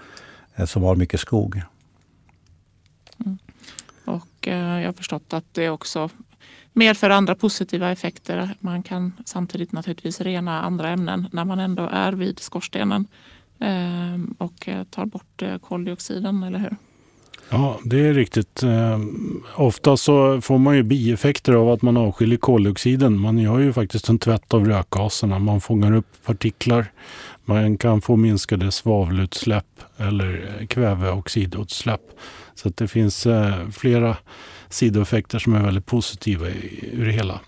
eh, 0.56 0.64
som 0.64 0.82
har 0.82 0.96
mycket 0.96 1.20
skog. 1.20 1.62
Eh, 4.46 4.80
jag 4.80 4.88
har 4.88 4.92
förstått 4.92 5.32
att 5.32 5.44
det 5.52 5.70
också 5.70 6.10
medför 6.72 7.10
andra 7.10 7.34
positiva 7.34 7.92
effekter. 7.92 8.50
Man 8.60 8.82
kan 8.82 9.12
samtidigt 9.24 9.72
naturligtvis 9.72 10.20
rena 10.20 10.62
andra 10.62 10.88
ämnen 10.88 11.28
när 11.32 11.44
man 11.44 11.58
ändå 11.58 11.88
är 11.92 12.12
vid 12.12 12.38
skorstenen 12.38 13.06
ehm, 13.58 14.34
och 14.38 14.68
eh, 14.68 14.84
tar 14.84 15.06
bort 15.06 15.42
eh, 15.42 15.58
koldioxiden, 15.58 16.42
eller 16.42 16.58
hur? 16.58 16.76
Ja, 17.50 17.78
det 17.84 18.06
är 18.06 18.14
riktigt. 18.14 18.62
Ehm, 18.62 19.42
ofta 19.54 19.96
så 19.96 20.40
får 20.40 20.58
man 20.58 20.76
ju 20.76 20.82
bieffekter 20.82 21.52
av 21.52 21.70
att 21.70 21.82
man 21.82 21.96
avskiljer 21.96 22.38
koldioxiden. 22.38 23.18
Man 23.18 23.38
gör 23.38 23.58
ju 23.58 23.72
faktiskt 23.72 24.08
en 24.08 24.18
tvätt 24.18 24.54
av 24.54 24.66
rökgaserna. 24.66 25.38
Man 25.38 25.60
fångar 25.60 25.94
upp 25.94 26.24
partiklar. 26.24 26.86
Man 27.48 27.78
kan 27.78 28.00
få 28.00 28.16
minskade 28.16 28.72
svavelutsläpp 28.72 29.82
eller 29.96 30.66
kväveoxidutsläpp. 30.68 32.00
Så 32.54 32.68
det 32.68 32.88
finns 32.88 33.26
eh, 33.26 33.68
flera 33.70 34.16
sidoeffekter 34.68 35.38
som 35.38 35.54
är 35.54 35.62
väldigt 35.62 35.86
positiva 35.86 36.46
ur 36.92 37.06
det 37.06 37.12
hela. 37.12 37.40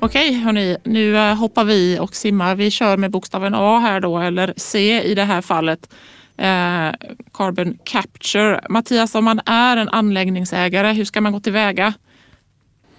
Okej 0.00 0.32
hörni, 0.32 0.76
nu 0.84 1.16
eh, 1.16 1.34
hoppar 1.34 1.64
vi 1.64 1.98
och 2.00 2.16
simmar. 2.16 2.54
Vi 2.54 2.70
kör 2.70 2.96
med 2.96 3.10
bokstaven 3.10 3.54
A 3.54 3.78
här 3.78 4.00
då, 4.00 4.18
eller 4.18 4.54
C 4.56 5.02
i 5.02 5.14
det 5.14 5.24
här 5.24 5.42
fallet. 5.42 5.88
Eh, 6.38 6.94
carbon 7.32 7.78
capture. 7.84 8.60
Mattias, 8.68 9.14
om 9.14 9.24
man 9.24 9.40
är 9.46 9.76
en 9.76 9.88
anläggningsägare, 9.88 10.92
hur 10.92 11.04
ska 11.04 11.20
man 11.20 11.32
gå 11.32 11.40
tillväga? 11.40 11.94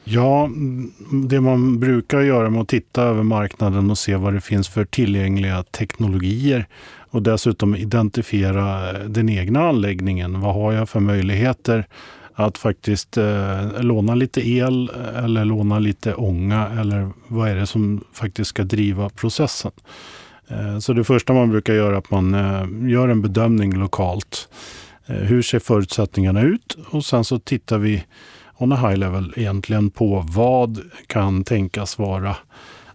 Ja, 0.03 0.46
mm, 0.46 0.91
det 1.27 1.41
man 1.41 1.79
brukar 1.79 2.22
göra 2.22 2.50
med 2.50 2.62
att 2.62 2.67
titta 2.67 3.03
över 3.03 3.24
marknaden 3.24 3.91
och 3.91 3.98
se 3.98 4.15
vad 4.15 4.34
det 4.34 4.41
finns 4.41 4.70
för 4.70 4.86
tillgängliga 4.86 5.63
teknologier 5.63 6.67
och 7.10 7.22
dessutom 7.22 7.75
identifiera 7.75 8.89
eh, 8.89 9.06
den 9.06 9.29
egna 9.29 9.67
anläggningen. 9.67 10.41
Vad 10.41 10.53
har 10.53 10.74
jag 10.74 10.89
för 10.89 11.00
möjligheter 11.00 11.88
att 12.34 12.58
faktiskt 12.58 13.17
eh, 13.17 13.82
låna 13.82 14.15
lite 14.15 14.50
el 14.50 14.89
eller 15.15 15.46
låna 15.46 15.79
lite 15.79 16.13
ånga 16.13 16.67
eller 16.79 17.10
vad 17.27 17.50
är 17.50 17.56
det 17.56 17.67
som 17.67 18.03
faktiskt 18.13 18.50
ska 18.50 18.63
driva 18.63 19.10
processen? 19.10 19.72
Eh, 20.48 20.80
så 20.80 20.94
det 20.94 21.04
första 21.04 21.34
man 21.34 21.50
brukar 21.50 21.74
göra 21.74 21.96
är 21.96 21.98
att 21.98 22.12
man 22.12 22.34
eh, 22.34 22.89
gör 22.92 23.10
en 23.10 23.22
bedömning 23.22 23.74
lokalt. 23.74 24.50
Eh, 25.06 25.16
hur 25.16 25.42
ser 25.42 25.60
förutsättningarna 25.60 26.42
ut? 26.42 26.77
Och 26.89 27.06
sen 27.06 27.24
så 27.24 27.39
tittar 27.39 27.77
vi 27.77 28.04
on 28.58 28.72
a 28.72 28.75
high 28.75 28.98
level 28.98 29.34
egentligen 29.36 29.89
på 29.89 30.25
vad 30.30 30.80
kan 31.08 31.44
tänkas 31.44 32.00
vara 32.00 32.36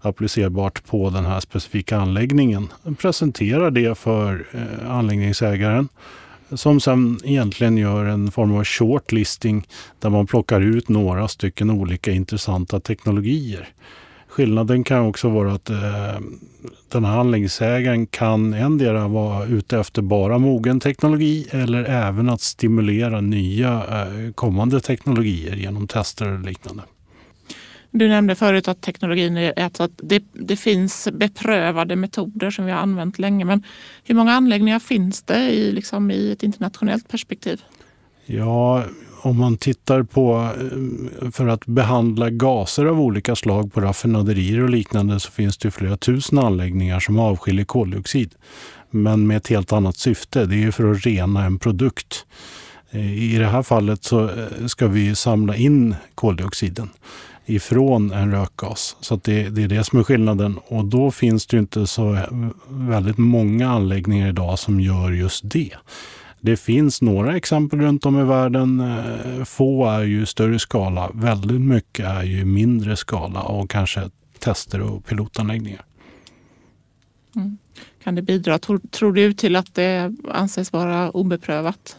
applicerbart 0.00 0.84
på 0.86 1.10
den 1.10 1.24
här 1.24 1.40
specifika 1.40 1.98
anläggningen. 1.98 2.68
Presenterar 2.98 3.70
det 3.70 3.98
för 3.98 4.46
anläggningsägaren 4.88 5.88
som 6.54 6.80
sen 6.80 7.20
egentligen 7.24 7.76
gör 7.76 8.04
en 8.04 8.30
form 8.30 8.56
av 8.56 8.64
shortlisting 8.64 9.66
där 10.00 10.10
man 10.10 10.26
plockar 10.26 10.60
ut 10.60 10.88
några 10.88 11.28
stycken 11.28 11.70
olika 11.70 12.12
intressanta 12.12 12.80
teknologier. 12.80 13.68
Skillnaden 14.32 14.84
kan 14.84 15.06
också 15.06 15.28
vara 15.28 15.52
att 15.52 15.70
eh, 15.70 15.76
den 16.88 17.04
här 17.04 17.18
anläggningsägaren 17.18 18.06
kan 18.06 18.54
endera 18.54 19.08
vara 19.08 19.46
ute 19.46 19.78
efter 19.78 20.02
bara 20.02 20.38
mogen 20.38 20.80
teknologi 20.80 21.46
eller 21.50 21.84
även 21.84 22.28
att 22.28 22.40
stimulera 22.40 23.20
nya 23.20 23.72
eh, 23.72 24.32
kommande 24.32 24.80
teknologier 24.80 25.56
genom 25.56 25.86
tester 25.86 26.32
och 26.32 26.40
liknande. 26.40 26.82
Du 27.90 28.08
nämnde 28.08 28.34
förut 28.34 28.68
att 28.68 28.80
teknologin 28.80 29.36
är 29.36 29.52
att 29.82 29.90
det, 29.96 30.24
det 30.32 30.56
finns 30.56 31.08
beprövade 31.12 31.96
metoder 31.96 32.50
som 32.50 32.64
vi 32.64 32.72
har 32.72 32.78
använt 32.78 33.18
länge. 33.18 33.44
Men 33.44 33.62
hur 34.04 34.14
många 34.14 34.32
anläggningar 34.32 34.78
finns 34.78 35.22
det 35.22 35.50
i, 35.50 35.72
liksom, 35.72 36.10
i 36.10 36.32
ett 36.32 36.42
internationellt 36.42 37.08
perspektiv? 37.08 37.62
Ja, 38.26 38.84
om 39.22 39.38
man 39.38 39.56
tittar 39.56 40.02
på 40.02 40.50
eh, 40.60 41.30
för 41.30 41.48
att 41.48 41.66
behandla 41.66 42.30
gaser 42.30 42.84
av 42.84 43.00
olika 43.00 43.36
slag 43.36 43.72
på 43.72 43.80
raffinaderier 43.80 44.60
och 44.60 44.70
liknande 44.70 45.20
så 45.20 45.30
finns 45.30 45.58
det 45.58 45.70
flera 45.70 45.96
tusen 45.96 46.38
anläggningar 46.38 47.00
som 47.00 47.18
avskiljer 47.18 47.64
koldioxid. 47.64 48.34
Men 48.90 49.26
med 49.26 49.36
ett 49.36 49.48
helt 49.48 49.72
annat 49.72 49.96
syfte. 49.96 50.46
Det 50.46 50.64
är 50.64 50.70
för 50.70 50.92
att 50.92 51.06
rena 51.06 51.44
en 51.44 51.58
produkt. 51.58 52.26
Eh, 52.90 53.34
I 53.34 53.38
det 53.38 53.46
här 53.46 53.62
fallet 53.62 54.04
så 54.04 54.24
eh, 54.24 54.66
ska 54.66 54.86
vi 54.86 55.14
samla 55.14 55.56
in 55.56 55.94
koldioxiden 56.14 56.90
ifrån 57.46 58.12
en 58.12 58.32
rökgas. 58.32 58.96
Så 59.00 59.20
det, 59.24 59.48
det, 59.48 59.62
är 59.62 59.68
det 59.68 59.84
som 59.84 59.98
är 59.98 60.04
skillnaden. 60.04 60.58
Och 60.66 60.84
då 60.84 61.10
finns 61.10 61.46
det 61.46 61.58
inte 61.58 61.86
så 61.86 62.18
väldigt 62.68 63.18
många 63.18 63.70
anläggningar 63.70 64.28
idag 64.28 64.58
som 64.58 64.80
gör 64.80 65.10
just 65.10 65.50
det. 65.50 65.70
Det 66.44 66.56
finns 66.56 67.02
några 67.02 67.36
exempel 67.36 67.80
runt 67.80 68.06
om 68.06 68.20
i 68.20 68.24
världen. 68.24 68.80
Eh, 68.80 69.44
få 69.44 69.86
är 69.86 70.02
ju 70.02 70.26
större 70.26 70.58
skala. 70.58 71.10
Väldigt 71.14 71.60
mycket 71.60 72.06
är 72.06 72.22
ju 72.22 72.44
mindre 72.44 72.96
skala 72.96 73.42
och 73.42 73.70
kanske 73.70 74.10
tester 74.38 74.80
och 74.80 75.04
pilotanläggningar. 75.04 75.84
Mm. 77.36 77.58
Kan 78.04 78.14
det 78.14 78.22
bidra, 78.22 78.58
tror, 78.58 78.80
tror 78.90 79.12
du, 79.12 79.32
till 79.32 79.56
att 79.56 79.74
det 79.74 80.14
anses 80.30 80.72
vara 80.72 81.10
obeprövat? 81.10 81.96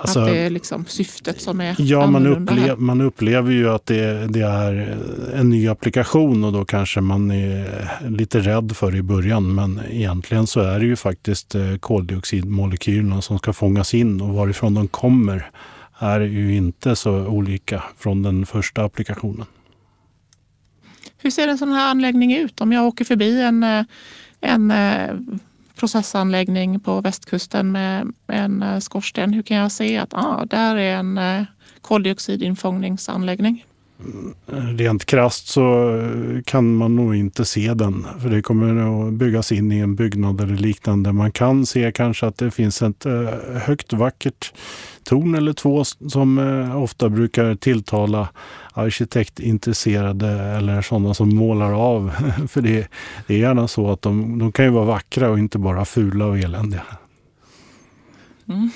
Alltså, 0.00 0.20
att 0.20 0.26
det 0.26 0.38
är 0.38 0.50
liksom 0.50 0.84
syftet 0.84 1.40
som 1.40 1.60
är 1.60 1.76
Ja, 1.78 2.06
man, 2.06 2.26
upplev, 2.26 2.80
man 2.80 3.00
upplever 3.00 3.52
ju 3.52 3.70
att 3.70 3.86
det, 3.86 4.26
det, 4.26 4.40
är 4.40 4.98
en 5.34 5.50
ny 5.50 5.68
applikation 5.68 6.44
och 6.44 6.52
då 6.52 6.64
kanske 6.64 7.00
man 7.00 7.30
är 7.30 7.88
lite 8.08 8.40
rädd 8.40 8.76
för 8.76 8.92
det 8.92 8.98
i 8.98 9.02
början. 9.02 9.54
Men 9.54 9.80
egentligen 9.90 10.46
så 10.46 10.60
är 10.60 10.78
det 10.78 10.86
ju 10.86 10.96
faktiskt 10.96 11.54
eh, 11.54 11.76
koldioxidmolekylerna 11.76 13.22
som 13.22 13.38
ska 13.38 13.52
fångas 13.52 13.94
in 13.94 14.20
och 14.20 14.34
varifrån 14.34 14.74
de 14.74 14.88
kommer 14.88 15.50
är 15.98 16.20
ju 16.20 16.56
inte 16.56 16.96
så 16.96 17.26
olika 17.26 17.82
från 17.98 18.22
den 18.22 18.46
första 18.46 18.84
applikationen. 18.84 19.46
Hur 21.18 21.30
ser 21.30 21.48
en 21.48 21.58
sån 21.58 21.72
här 21.72 21.90
anläggning 21.90 22.36
ut? 22.36 22.60
Om 22.60 22.72
jag 22.72 22.86
åker 22.86 23.04
förbi 23.04 23.42
en, 23.42 23.62
eh, 23.62 23.84
en 24.40 24.70
eh, 24.70 25.10
processanläggning 25.80 26.80
på 26.80 27.00
västkusten 27.00 27.72
med 27.72 28.12
en 28.26 28.62
eh, 28.62 28.78
skorsten. 28.78 29.32
Hur 29.32 29.42
kan 29.42 29.56
jag 29.56 29.72
se 29.72 29.98
att 29.98 30.14
ah, 30.14 30.44
där 30.44 30.76
är 30.76 30.96
en 30.96 31.18
eh, 31.18 31.42
koldioxidinfångningsanläggning? 31.80 33.64
Rent 34.76 35.04
krast 35.04 35.48
så 35.48 35.98
kan 36.44 36.76
man 36.76 36.96
nog 36.96 37.16
inte 37.16 37.44
se 37.44 37.74
den. 37.74 38.06
För 38.22 38.30
det 38.30 38.42
kommer 38.42 39.06
att 39.06 39.12
byggas 39.12 39.52
in 39.52 39.72
i 39.72 39.78
en 39.78 39.94
byggnad 39.94 40.40
eller 40.40 40.56
liknande. 40.56 41.12
Man 41.12 41.32
kan 41.32 41.66
se 41.66 41.92
kanske 41.92 42.26
att 42.26 42.38
det 42.38 42.50
finns 42.50 42.82
ett 42.82 43.06
eh, 43.06 43.12
högt 43.66 43.92
vackert 43.92 44.52
torn 45.04 45.34
eller 45.34 45.52
två 45.52 45.84
som 45.84 46.38
eh, 46.38 46.82
ofta 46.82 47.08
brukar 47.08 47.54
tilltala 47.54 48.28
arkitektintresserade 48.72 50.28
eller 50.30 50.82
sådana 50.82 51.14
som 51.14 51.36
målar 51.36 51.72
av. 51.72 52.10
För 52.48 52.60
det, 52.60 52.88
det 53.26 53.34
är 53.34 53.38
gärna 53.38 53.68
så 53.68 53.90
att 53.90 54.02
de, 54.02 54.38
de 54.38 54.52
kan 54.52 54.64
ju 54.64 54.70
vara 54.70 54.84
vackra 54.84 55.30
och 55.30 55.38
inte 55.38 55.58
bara 55.58 55.84
fula 55.84 56.26
och 56.26 56.38
eländiga. 56.38 56.82
Mm. 58.48 58.70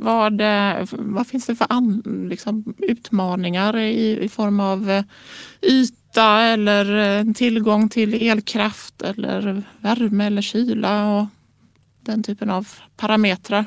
Vad, 0.00 0.40
eh, 0.40 0.86
vad 0.92 1.26
finns 1.26 1.46
det 1.46 1.56
för 1.56 1.66
an, 1.70 2.02
liksom, 2.30 2.74
utmaningar 2.78 3.76
i, 3.76 4.24
i 4.24 4.28
form 4.28 4.60
av 4.60 4.90
eh, 4.90 5.04
yta 5.62 6.40
eller 6.40 7.18
eh, 7.18 7.32
tillgång 7.32 7.88
till 7.88 8.28
elkraft 8.28 9.02
eller 9.02 9.62
värme 9.80 10.26
eller 10.26 10.42
kyla 10.42 11.12
och 11.12 11.26
den 12.00 12.22
typen 12.22 12.50
av 12.50 12.68
parametrar? 12.96 13.64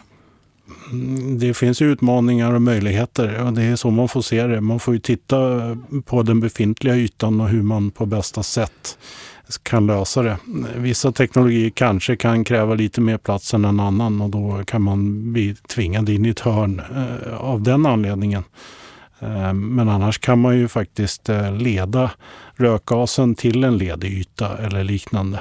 Mm, 0.91 1.39
det 1.39 1.53
finns 1.53 1.81
utmaningar 1.81 2.53
och 2.53 2.61
möjligheter 2.61 3.43
och 3.45 3.53
det 3.53 3.63
är 3.63 3.75
så 3.75 3.91
man 3.91 4.09
får 4.09 4.21
se 4.21 4.47
det. 4.47 4.61
Man 4.61 4.79
får 4.79 4.93
ju 4.93 4.99
titta 4.99 5.37
på 6.05 6.23
den 6.23 6.39
befintliga 6.39 6.95
ytan 6.95 7.41
och 7.41 7.49
hur 7.49 7.61
man 7.61 7.91
på 7.91 8.05
bästa 8.05 8.43
sätt 8.43 8.97
kan 9.57 9.87
lösa 9.87 10.21
det. 10.21 10.37
Vissa 10.75 11.11
teknologier 11.11 11.69
kanske 11.69 12.15
kan 12.15 12.43
kräva 12.43 12.73
lite 12.73 13.01
mer 13.01 13.17
plats 13.17 13.53
än 13.53 13.65
en 13.65 13.79
annan 13.79 14.21
och 14.21 14.29
då 14.29 14.63
kan 14.65 14.81
man 14.81 15.33
bli 15.33 15.55
tvingad 15.55 16.09
in 16.09 16.25
i 16.25 16.29
ett 16.29 16.39
hörn 16.39 16.81
eh, 16.95 17.37
av 17.37 17.61
den 17.61 17.85
anledningen. 17.85 18.43
Eh, 19.19 19.53
men 19.53 19.89
annars 19.89 20.19
kan 20.19 20.39
man 20.39 20.57
ju 20.57 20.67
faktiskt 20.67 21.29
eh, 21.29 21.53
leda 21.53 22.11
rökgasen 22.55 23.35
till 23.35 23.63
en 23.63 23.77
ledig 23.77 24.11
yta 24.11 24.57
eller 24.57 24.83
liknande. 24.83 25.39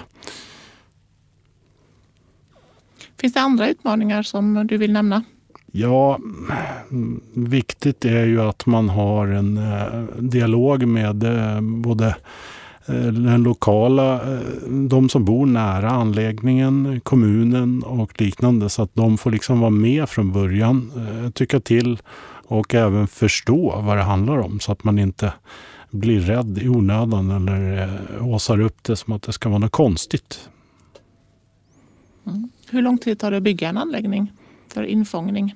Finns 3.20 3.34
det 3.34 3.40
andra 3.40 3.68
utmaningar 3.68 4.22
som 4.22 4.66
du 4.66 4.76
vill 4.76 4.92
nämna? 4.92 5.24
Ja, 5.72 6.18
viktigt 7.34 8.04
är 8.04 8.26
ju 8.26 8.40
att 8.40 8.66
man 8.66 8.88
har 8.88 9.26
en 9.26 9.60
dialog 10.18 10.86
med 10.86 11.24
både 11.62 12.16
den 13.12 13.42
lokala, 13.42 14.20
de 14.68 15.08
som 15.08 15.24
bor 15.24 15.46
nära 15.46 15.90
anläggningen, 15.90 17.00
kommunen 17.04 17.82
och 17.82 18.20
liknande 18.20 18.68
så 18.68 18.82
att 18.82 18.94
de 18.94 19.18
får 19.18 19.30
liksom 19.30 19.60
vara 19.60 19.70
med 19.70 20.08
från 20.08 20.32
början, 20.32 20.92
tycka 21.34 21.60
till 21.60 21.98
och 22.46 22.74
även 22.74 23.08
förstå 23.08 23.80
vad 23.80 23.96
det 23.96 24.02
handlar 24.02 24.38
om 24.38 24.60
så 24.60 24.72
att 24.72 24.84
man 24.84 24.98
inte 24.98 25.32
blir 25.90 26.20
rädd 26.20 26.58
i 26.58 26.68
onödan 26.68 27.30
eller 27.30 27.88
åsar 28.20 28.60
upp 28.60 28.82
det 28.82 28.96
som 28.96 29.12
att 29.12 29.22
det 29.22 29.32
ska 29.32 29.48
vara 29.48 29.58
något 29.58 29.72
konstigt. 29.72 30.48
Mm. 32.26 32.50
Hur 32.70 32.82
lång 32.82 32.98
tid 32.98 33.18
tar 33.18 33.30
det 33.30 33.36
att 33.36 33.42
bygga 33.42 33.68
en 33.68 33.76
anläggning 33.76 34.32
för 34.68 34.82
infångning? 34.82 35.54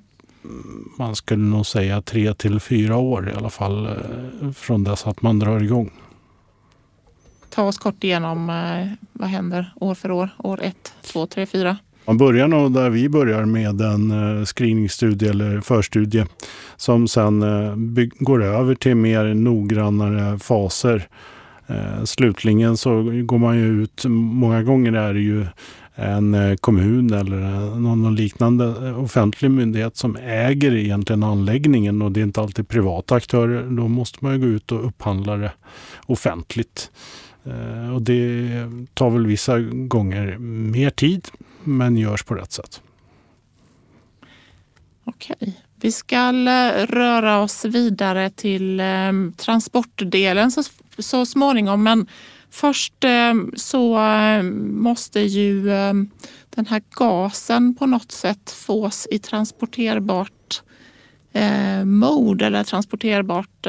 Man 0.99 1.17
skulle 1.17 1.45
nog 1.45 1.67
säga 1.67 2.03
tre 2.03 2.35
till 2.35 2.61
fyra 2.61 2.97
år 2.97 3.31
i 3.31 3.33
alla 3.33 3.51
fall 3.51 3.87
eh, 3.87 4.51
från 4.53 4.85
dess 4.85 5.07
att 5.07 5.23
man 5.23 5.39
drar 5.39 5.61
igång. 5.61 5.91
Ta 7.55 7.63
oss 7.63 7.79
kort 7.79 8.05
igenom 8.05 8.51
eh, 8.51 9.09
vad 9.13 9.29
händer 9.29 9.73
år 9.81 9.95
för 9.95 10.11
år, 10.11 10.29
år 10.39 10.63
ett, 10.63 10.95
två, 11.03 11.27
tre, 11.27 11.47
fyra. 11.47 11.77
Man 12.07 12.19
börjar 12.19 12.49
nog 12.49 12.73
där 12.73 12.91
vi 12.91 13.09
börjar 13.09 13.45
med 13.45 13.81
en 13.81 14.11
eh, 14.11 14.45
screeningstudie 14.45 15.31
eller 15.31 15.61
förstudie 15.61 16.27
som 16.77 17.09
sen 17.09 17.43
eh, 17.43 17.75
går 18.19 18.45
över 18.45 18.75
till 18.75 18.95
mer 18.95 19.35
noggrannare 19.35 20.39
faser. 20.39 21.09
Eh, 21.67 22.05
slutligen 22.05 22.77
så 22.77 23.03
går 23.25 23.39
man 23.39 23.57
ju 23.57 23.83
ut, 23.83 24.05
många 24.09 24.63
gånger 24.63 24.93
är 24.93 25.15
det 25.15 25.21
ju 25.21 25.47
en 25.95 26.57
kommun 26.61 27.13
eller 27.13 27.37
någon 27.79 28.15
liknande 28.15 28.93
offentlig 28.93 29.51
myndighet 29.51 29.97
som 29.97 30.17
äger 30.17 30.75
egentligen 30.75 31.23
anläggningen 31.23 32.03
och 32.03 32.13
det 32.13 32.21
är 32.21 32.25
inte 32.25 32.41
alltid 32.41 32.69
privata 32.69 33.15
aktörer. 33.15 33.63
Då 33.63 33.89
måste 33.89 34.19
man 34.21 34.33
ju 34.33 34.41
gå 34.41 34.47
ut 34.47 34.73
och 34.73 34.87
upphandla 34.87 35.37
det 35.37 35.53
offentligt. 36.07 36.91
Eh, 37.45 37.95
och 37.95 38.03
det 38.03 38.51
tar 38.95 39.11
väl 39.11 39.27
vissa 39.27 39.61
gånger 39.61 40.39
mer 40.39 40.91
tid 40.91 41.29
men 41.65 41.97
görs 41.97 42.23
på 42.23 42.35
rätt 42.35 42.53
sätt. 42.53 42.83
Okej. 45.05 45.61
Vi 45.81 45.93
ska 45.93 46.29
eh, 46.29 46.87
röra 46.87 47.39
oss 47.39 47.65
vidare 47.65 48.31
till 48.31 48.81
ehm, 48.81 49.33
transportdelen 49.37 50.51
så, 50.51 50.63
så 50.99 51.27
småningom. 51.27 51.83
Men 51.83 52.07
Först 52.51 53.05
ehm, 53.05 53.53
så 53.57 53.97
ehm, 53.97 54.83
måste 54.83 55.21
ju 55.21 55.65
den 56.51 56.67
här 56.69 56.83
gasen 56.91 57.75
på 57.75 57.87
något 57.87 58.13
sätt 58.13 58.51
fås 58.51 59.07
i 59.11 59.19
transporterbart 59.19 60.63
eh, 61.33 61.85
mode 61.85 62.47
eller 62.47 62.65
transporterbart 62.65 63.67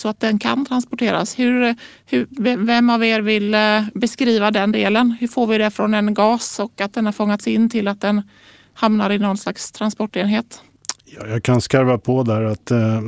så 0.00 0.08
att 0.08 0.20
den 0.20 0.38
kan 0.38 0.66
transporteras. 0.66 1.38
Hur, 1.38 1.74
hur, 2.06 2.26
vem 2.66 2.90
av 2.90 3.04
er 3.04 3.20
vill 3.20 3.54
eh, 3.54 3.82
beskriva 3.94 4.50
den 4.50 4.72
delen? 4.72 5.16
Hur 5.20 5.28
får 5.28 5.46
vi 5.46 5.58
det 5.58 5.70
från 5.70 5.94
en 5.94 6.14
gas 6.14 6.58
och 6.58 6.80
att 6.80 6.94
den 6.94 7.06
har 7.06 7.12
fångats 7.12 7.46
in 7.46 7.70
till 7.70 7.88
att 7.88 8.00
den 8.00 8.22
hamnar 8.74 9.10
i 9.10 9.18
någon 9.18 9.38
slags 9.38 9.72
transportenhet? 9.72 10.62
Ja, 11.04 11.26
jag 11.26 11.42
kan 11.42 11.60
skarva 11.60 11.98
på 11.98 12.22
där 12.22 12.42
att 12.42 12.70
eh, 12.70 13.00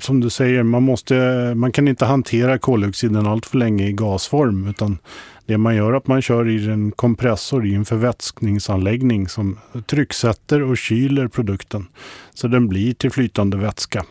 som 0.00 0.20
du 0.20 0.30
säger, 0.30 0.62
man, 0.62 0.82
måste, 0.82 1.14
man 1.56 1.72
kan 1.72 1.88
inte 1.88 2.04
hantera 2.04 2.58
koldioxiden 2.58 3.26
allt 3.26 3.46
för 3.46 3.58
länge 3.58 3.86
i 3.86 3.92
gasform 3.92 4.68
utan 4.68 4.98
det 5.46 5.58
man 5.58 5.76
gör 5.76 5.92
är 5.92 5.96
att 5.96 6.06
man 6.06 6.22
kör 6.22 6.48
i 6.48 6.70
en 6.70 6.92
kompressor 6.92 7.66
i 7.66 7.74
en 7.74 7.84
förvätskningsanläggning 7.84 9.28
som 9.28 9.58
trycksätter 9.86 10.62
och 10.62 10.78
kyler 10.78 11.28
produkten 11.28 11.86
så 12.34 12.48
den 12.48 12.68
blir 12.68 12.94
till 12.94 13.10
flytande 13.10 13.56
vätska. 13.56 14.04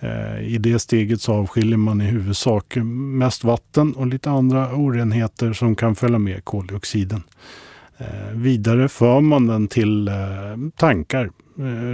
Eh, 0.00 0.40
I 0.40 0.58
det 0.58 0.78
steget 0.78 1.20
så 1.20 1.34
avskiljer 1.34 1.76
man 1.76 2.00
i 2.00 2.04
huvudsak 2.04 2.76
mest 2.84 3.44
vatten 3.44 3.92
och 3.92 4.06
lite 4.06 4.30
andra 4.30 4.74
orenheter 4.74 5.52
som 5.52 5.74
kan 5.74 5.96
följa 5.96 6.18
med 6.18 6.44
koldioxiden. 6.44 7.22
Eh, 7.98 8.32
vidare 8.34 8.88
för 8.88 9.20
man 9.20 9.46
den 9.46 9.68
till 9.68 10.08
eh, 10.08 10.14
tankar 10.76 11.30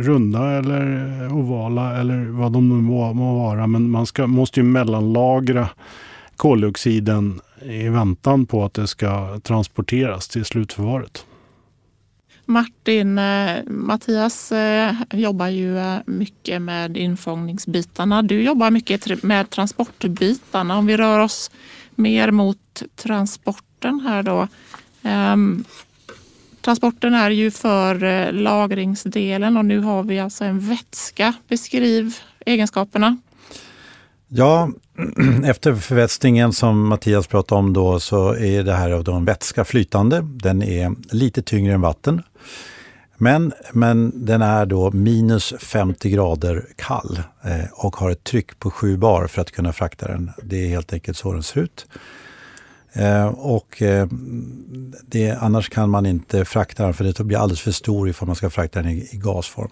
runda 0.02 0.50
eller 0.50 1.32
ovala 1.32 1.96
eller 2.00 2.24
vad 2.24 2.52
de 2.52 2.68
nu 2.68 2.74
må, 2.74 3.12
må 3.12 3.38
vara. 3.38 3.66
Men 3.66 3.90
man 3.90 4.06
ska, 4.06 4.26
måste 4.26 4.60
ju 4.60 4.64
mellanlagra 4.64 5.68
koldioxiden 6.36 7.40
i 7.62 7.88
väntan 7.88 8.46
på 8.46 8.64
att 8.64 8.74
det 8.74 8.86
ska 8.86 9.40
transporteras 9.42 10.28
till 10.28 10.44
slutförvaret. 10.44 11.26
Martin, 12.46 13.18
eh, 13.18 13.64
Mattias 13.66 14.52
eh, 14.52 14.94
jobbar 15.10 15.48
ju 15.48 15.78
eh, 15.78 15.98
mycket 16.06 16.62
med 16.62 16.96
infångningsbitarna. 16.96 18.22
Du 18.22 18.42
jobbar 18.42 18.70
mycket 18.70 19.22
med 19.22 19.50
transportbitarna. 19.50 20.78
Om 20.78 20.86
vi 20.86 20.96
rör 20.96 21.18
oss 21.18 21.50
mer 21.94 22.30
mot 22.30 22.82
transporten 22.96 24.00
här 24.00 24.22
då. 24.22 24.48
Ehm, 25.02 25.64
transporten 26.60 27.14
är 27.14 27.30
ju 27.30 27.50
för 27.50 28.32
lagringsdelen 28.32 29.56
och 29.56 29.64
nu 29.64 29.78
har 29.78 30.02
vi 30.02 30.18
alltså 30.18 30.44
en 30.44 30.60
vätska. 30.60 31.34
Beskriv 31.48 32.16
egenskaperna. 32.46 33.16
Ja, 34.28 34.70
efter 35.44 35.74
förvätskningen 35.74 36.52
som 36.52 36.88
Mattias 36.88 37.26
pratade 37.26 37.58
om 37.58 37.72
då 37.72 38.00
så 38.00 38.34
är 38.34 38.62
det 38.62 38.72
här 38.72 38.90
av 38.90 39.08
en 39.08 39.24
vätska 39.24 39.64
flytande. 39.64 40.20
Den 40.22 40.62
är 40.62 40.94
lite 41.10 41.42
tyngre 41.42 41.74
än 41.74 41.80
vatten. 41.80 42.22
Men, 43.16 43.52
men 43.72 44.26
den 44.26 44.42
är 44.42 44.66
då 44.66 44.90
minus 44.90 45.54
50 45.58 46.10
grader 46.10 46.66
kall 46.76 47.20
eh, 47.44 47.70
och 47.72 47.96
har 47.96 48.10
ett 48.10 48.24
tryck 48.24 48.58
på 48.58 48.70
7 48.70 48.96
bar 48.96 49.26
för 49.26 49.40
att 49.40 49.50
kunna 49.50 49.72
frakta 49.72 50.08
den. 50.08 50.30
Det 50.42 50.64
är 50.64 50.68
helt 50.68 50.92
enkelt 50.92 51.18
så 51.18 51.32
den 51.32 51.42
ser 51.42 51.60
ut. 51.60 51.86
Eh, 52.92 53.26
och 53.26 53.82
eh, 53.82 54.08
det, 55.06 55.30
annars 55.30 55.68
kan 55.68 55.90
man 55.90 56.06
inte 56.06 56.44
frakta 56.44 56.84
den 56.84 56.94
för 56.94 57.04
det 57.04 57.24
blir 57.24 57.38
alldeles 57.38 57.60
för 57.60 57.72
stor 57.72 58.08
ifall 58.08 58.26
man 58.26 58.36
ska 58.36 58.50
frakta 58.50 58.82
den 58.82 58.90
i, 58.90 59.08
i 59.12 59.16
gasform. 59.16 59.70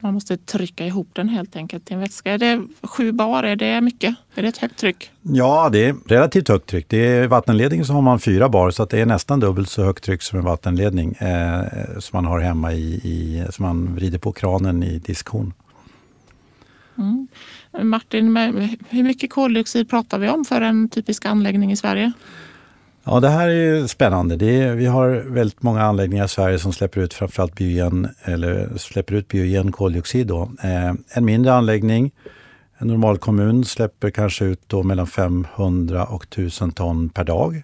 Man 0.00 0.14
måste 0.14 0.36
trycka 0.36 0.86
ihop 0.86 1.08
den 1.12 1.28
helt 1.28 1.56
enkelt 1.56 1.84
till 1.84 1.94
en 1.94 2.00
vätska. 2.00 2.32
Är 2.32 2.38
det 2.38 2.62
sju 2.82 3.12
bar? 3.12 3.42
Är 3.42 3.56
det 3.56 3.80
mycket? 3.80 4.14
Är 4.34 4.42
det 4.42 4.48
ett 4.48 4.58
högt 4.58 4.78
tryck? 4.78 5.10
Ja, 5.22 5.68
det 5.72 5.84
är 5.84 5.96
relativt 6.06 6.48
högt 6.48 6.66
tryck. 6.66 6.86
Det 6.88 7.06
är 7.06 7.28
vattenledning 7.28 7.84
så 7.84 7.92
har 7.92 8.02
man 8.02 8.20
fyra 8.20 8.48
bar 8.48 8.70
så 8.70 8.82
att 8.82 8.90
det 8.90 9.00
är 9.00 9.06
nästan 9.06 9.40
dubbelt 9.40 9.68
så 9.68 9.84
högt 9.84 10.04
tryck 10.04 10.22
som 10.22 10.38
en 10.38 10.44
vattenledning 10.44 11.12
eh, 11.12 11.64
som 11.98 12.16
man 12.16 12.24
har 12.24 12.40
hemma 12.40 12.72
i, 12.72 12.94
i, 12.94 13.44
som 13.50 13.62
man 13.64 13.94
vrider 13.94 14.18
på 14.18 14.32
kranen 14.32 14.82
i 14.82 14.98
diskhon. 14.98 15.52
Mm. 16.98 17.28
Martin, 17.82 18.36
hur 18.88 19.02
mycket 19.02 19.32
koldioxid 19.32 19.90
pratar 19.90 20.18
vi 20.18 20.28
om 20.28 20.44
för 20.44 20.60
en 20.60 20.88
typisk 20.88 21.24
anläggning 21.24 21.72
i 21.72 21.76
Sverige? 21.76 22.12
Ja, 23.12 23.20
det 23.20 23.28
här 23.28 23.48
är 23.48 23.86
spännande. 23.86 24.46
Är, 24.46 24.74
vi 24.74 24.86
har 24.86 25.08
väldigt 25.08 25.62
många 25.62 25.82
anläggningar 25.82 26.24
i 26.24 26.28
Sverige 26.28 26.58
som 26.58 26.72
släpper 26.72 27.00
ut 27.00 27.14
framförallt 27.14 27.54
biogen, 27.54 28.08
eller 28.22 28.78
släpper 28.78 29.14
ut 29.14 29.28
biogen 29.28 29.72
koldioxid. 29.72 30.26
Då. 30.26 30.50
Eh, 30.62 30.94
en 31.12 31.24
mindre 31.24 31.54
anläggning, 31.54 32.10
en 32.78 32.88
normal 32.88 33.18
kommun, 33.18 33.64
släpper 33.64 34.10
kanske 34.10 34.44
ut 34.44 34.60
då 34.66 34.82
mellan 34.82 35.06
500 35.06 36.04
och 36.04 36.24
1000 36.24 36.72
ton 36.72 37.08
per 37.08 37.24
dag. 37.24 37.62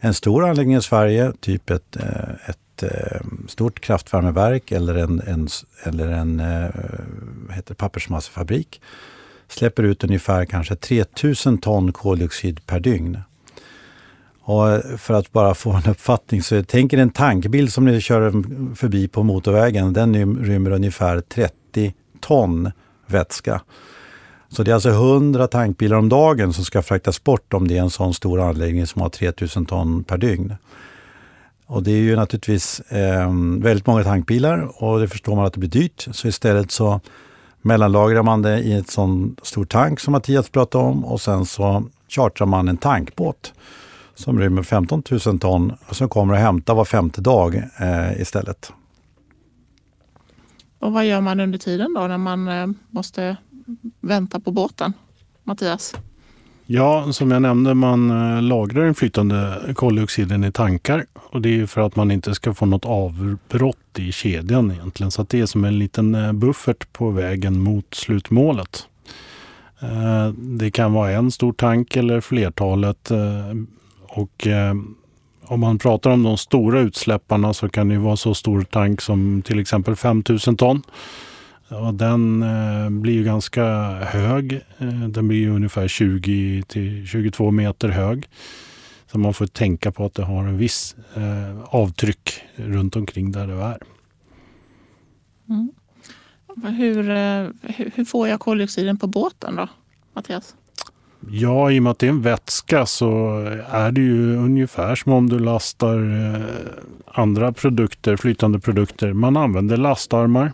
En 0.00 0.14
stor 0.14 0.48
anläggning 0.48 0.76
i 0.76 0.82
Sverige, 0.82 1.32
typ 1.40 1.70
ett, 1.70 1.96
eh, 1.96 2.48
ett, 2.50 2.82
ett 2.82 3.22
stort 3.48 3.80
kraftvärmeverk 3.80 4.72
eller 4.72 4.94
en, 4.94 5.20
en, 5.20 5.48
eller 5.84 6.08
en 6.08 6.40
eh, 6.40 7.54
heter 7.54 7.74
pappersmassefabrik, 7.74 8.80
släpper 9.48 9.82
ut 9.82 10.04
ungefär 10.04 10.44
kanske 10.44 10.76
3000 10.76 11.58
ton 11.58 11.92
koldioxid 11.92 12.66
per 12.66 12.80
dygn. 12.80 13.18
Och 14.50 15.00
för 15.00 15.14
att 15.14 15.32
bara 15.32 15.54
få 15.54 15.72
en 15.72 15.90
uppfattning 15.90 16.42
så 16.42 16.62
tänk 16.62 16.92
er 16.92 16.98
en 16.98 17.10
tankbil 17.10 17.72
som 17.72 17.84
ni 17.84 18.00
kör 18.00 18.30
förbi 18.74 19.08
på 19.08 19.22
motorvägen. 19.22 19.92
Den 19.92 20.36
rymmer 20.44 20.70
ungefär 20.70 21.20
30 21.20 21.94
ton 22.20 22.70
vätska. 23.06 23.60
Så 24.48 24.62
det 24.62 24.70
är 24.70 24.74
alltså 24.74 24.88
100 24.88 25.46
tankbilar 25.46 25.96
om 25.96 26.08
dagen 26.08 26.52
som 26.52 26.64
ska 26.64 26.82
fraktas 26.82 27.24
bort 27.24 27.54
om 27.54 27.68
det 27.68 27.76
är 27.76 27.82
en 27.82 27.90
sån 27.90 28.14
stor 28.14 28.40
anläggning 28.40 28.86
som 28.86 29.02
har 29.02 29.08
3000 29.08 29.66
ton 29.66 30.04
per 30.04 30.18
dygn. 30.18 30.54
Och 31.66 31.82
det 31.82 31.90
är 31.90 32.02
ju 32.02 32.16
naturligtvis 32.16 32.80
eh, 32.80 33.30
väldigt 33.58 33.86
många 33.86 34.04
tankbilar 34.04 34.82
och 34.84 35.00
det 35.00 35.08
förstår 35.08 35.36
man 35.36 35.46
att 35.46 35.52
det 35.52 35.60
blir 35.60 35.70
dyrt. 35.70 36.08
Så 36.12 36.28
istället 36.28 36.70
så 36.70 37.00
mellanlagrar 37.62 38.22
man 38.22 38.42
det 38.42 38.58
i 38.58 38.72
en 38.72 38.84
sån 38.84 39.36
stor 39.42 39.64
tank 39.64 40.00
som 40.00 40.12
Mattias 40.12 40.48
pratade 40.48 40.84
om 40.84 41.04
och 41.04 41.20
sen 41.20 41.46
så 41.46 41.84
chartrar 42.08 42.46
man 42.46 42.68
en 42.68 42.76
tankbåt 42.76 43.52
som 44.14 44.38
rymmer 44.38 44.62
15 44.62 45.02
000 45.26 45.38
ton 45.38 45.72
och 45.88 45.96
som 45.96 46.08
kommer 46.08 46.34
att 46.34 46.40
hämta 46.40 46.74
var 46.74 46.84
femte 46.84 47.20
dag 47.20 47.56
eh, 47.56 48.20
istället. 48.20 48.72
Och 50.80 50.92
vad 50.92 51.06
gör 51.06 51.20
man 51.20 51.40
under 51.40 51.58
tiden 51.58 51.94
då 51.94 52.06
när 52.06 52.18
man 52.18 52.48
eh, 52.48 52.66
måste 52.90 53.36
vänta 54.00 54.40
på 54.40 54.50
båten? 54.50 54.92
Mattias? 55.44 55.94
Ja, 56.66 57.12
som 57.12 57.30
jag 57.30 57.42
nämnde, 57.42 57.74
man 57.74 58.10
eh, 58.10 58.42
lagrar 58.42 58.84
den 58.84 58.94
flytande 58.94 59.60
koldioxiden 59.74 60.44
i 60.44 60.52
tankar. 60.52 61.06
Och 61.14 61.42
det 61.42 61.60
är 61.60 61.66
för 61.66 61.80
att 61.80 61.96
man 61.96 62.10
inte 62.10 62.34
ska 62.34 62.54
få 62.54 62.66
något 62.66 62.84
avbrott 62.84 63.98
i 63.98 64.12
kedjan 64.12 64.70
egentligen. 64.70 65.10
Så 65.10 65.22
det 65.22 65.40
är 65.40 65.46
som 65.46 65.64
en 65.64 65.78
liten 65.78 66.14
eh, 66.14 66.32
buffert 66.32 66.92
på 66.92 67.10
vägen 67.10 67.60
mot 67.60 67.94
slutmålet. 67.94 68.86
Det 70.36 70.70
kan 70.70 70.92
vara 70.92 71.10
en 71.10 71.30
stor 71.30 71.52
tank 71.52 71.96
eller 71.96 72.20
flertalet. 72.20 73.10
Och 74.12 74.46
eh, 74.46 74.74
om 75.44 75.60
man 75.60 75.78
pratar 75.78 76.10
om 76.10 76.22
de 76.22 76.38
stora 76.38 76.80
utsläpparna 76.80 77.54
så 77.54 77.68
kan 77.68 77.88
det 77.88 77.98
vara 77.98 78.16
så 78.16 78.34
stor 78.34 78.62
tank 78.62 79.00
som 79.00 79.42
till 79.42 79.58
exempel 79.58 79.96
5000 79.96 80.56
ton. 80.56 80.82
Och 81.68 81.94
den 81.94 82.42
eh, 82.42 82.90
blir 82.90 83.12
ju 83.12 83.24
ganska 83.24 83.64
hög. 83.94 84.52
Eh, 84.78 84.88
den 84.88 85.28
blir 85.28 85.48
ungefär 85.48 85.88
20 85.88 86.62
till 86.68 87.06
22 87.06 87.50
meter 87.50 87.88
hög. 87.88 88.28
Så 89.12 89.18
man 89.18 89.34
får 89.34 89.46
tänka 89.46 89.92
på 89.92 90.04
att 90.04 90.14
det 90.14 90.24
har 90.24 90.44
en 90.44 90.56
viss 90.56 90.96
eh, 91.14 91.62
avtryck 91.64 92.40
runt 92.56 92.96
omkring 92.96 93.32
där 93.32 93.46
det 93.46 93.52
är. 93.52 93.78
Mm. 95.48 95.72
Hur, 96.76 97.10
eh, 97.10 97.48
hur 97.94 98.04
får 98.04 98.28
jag 98.28 98.40
koldioxiden 98.40 98.96
på 98.96 99.06
båten 99.06 99.56
då, 99.56 99.68
Mattias? 100.14 100.54
Ja, 101.28 101.70
i 101.70 101.78
och 101.78 101.82
med 101.82 101.90
att 101.90 101.98
det 101.98 102.06
är 102.06 102.10
en 102.10 102.22
vätska 102.22 102.86
så 102.86 103.38
är 103.70 103.92
det 103.92 104.00
ju 104.00 104.36
ungefär 104.36 104.94
som 104.94 105.12
om 105.12 105.28
du 105.28 105.38
lastar 105.38 105.98
eh, 106.34 106.42
andra 107.06 107.52
produkter, 107.52 108.16
flytande 108.16 108.60
produkter. 108.60 109.12
Man 109.12 109.36
använder 109.36 109.76
lastarmar 109.76 110.52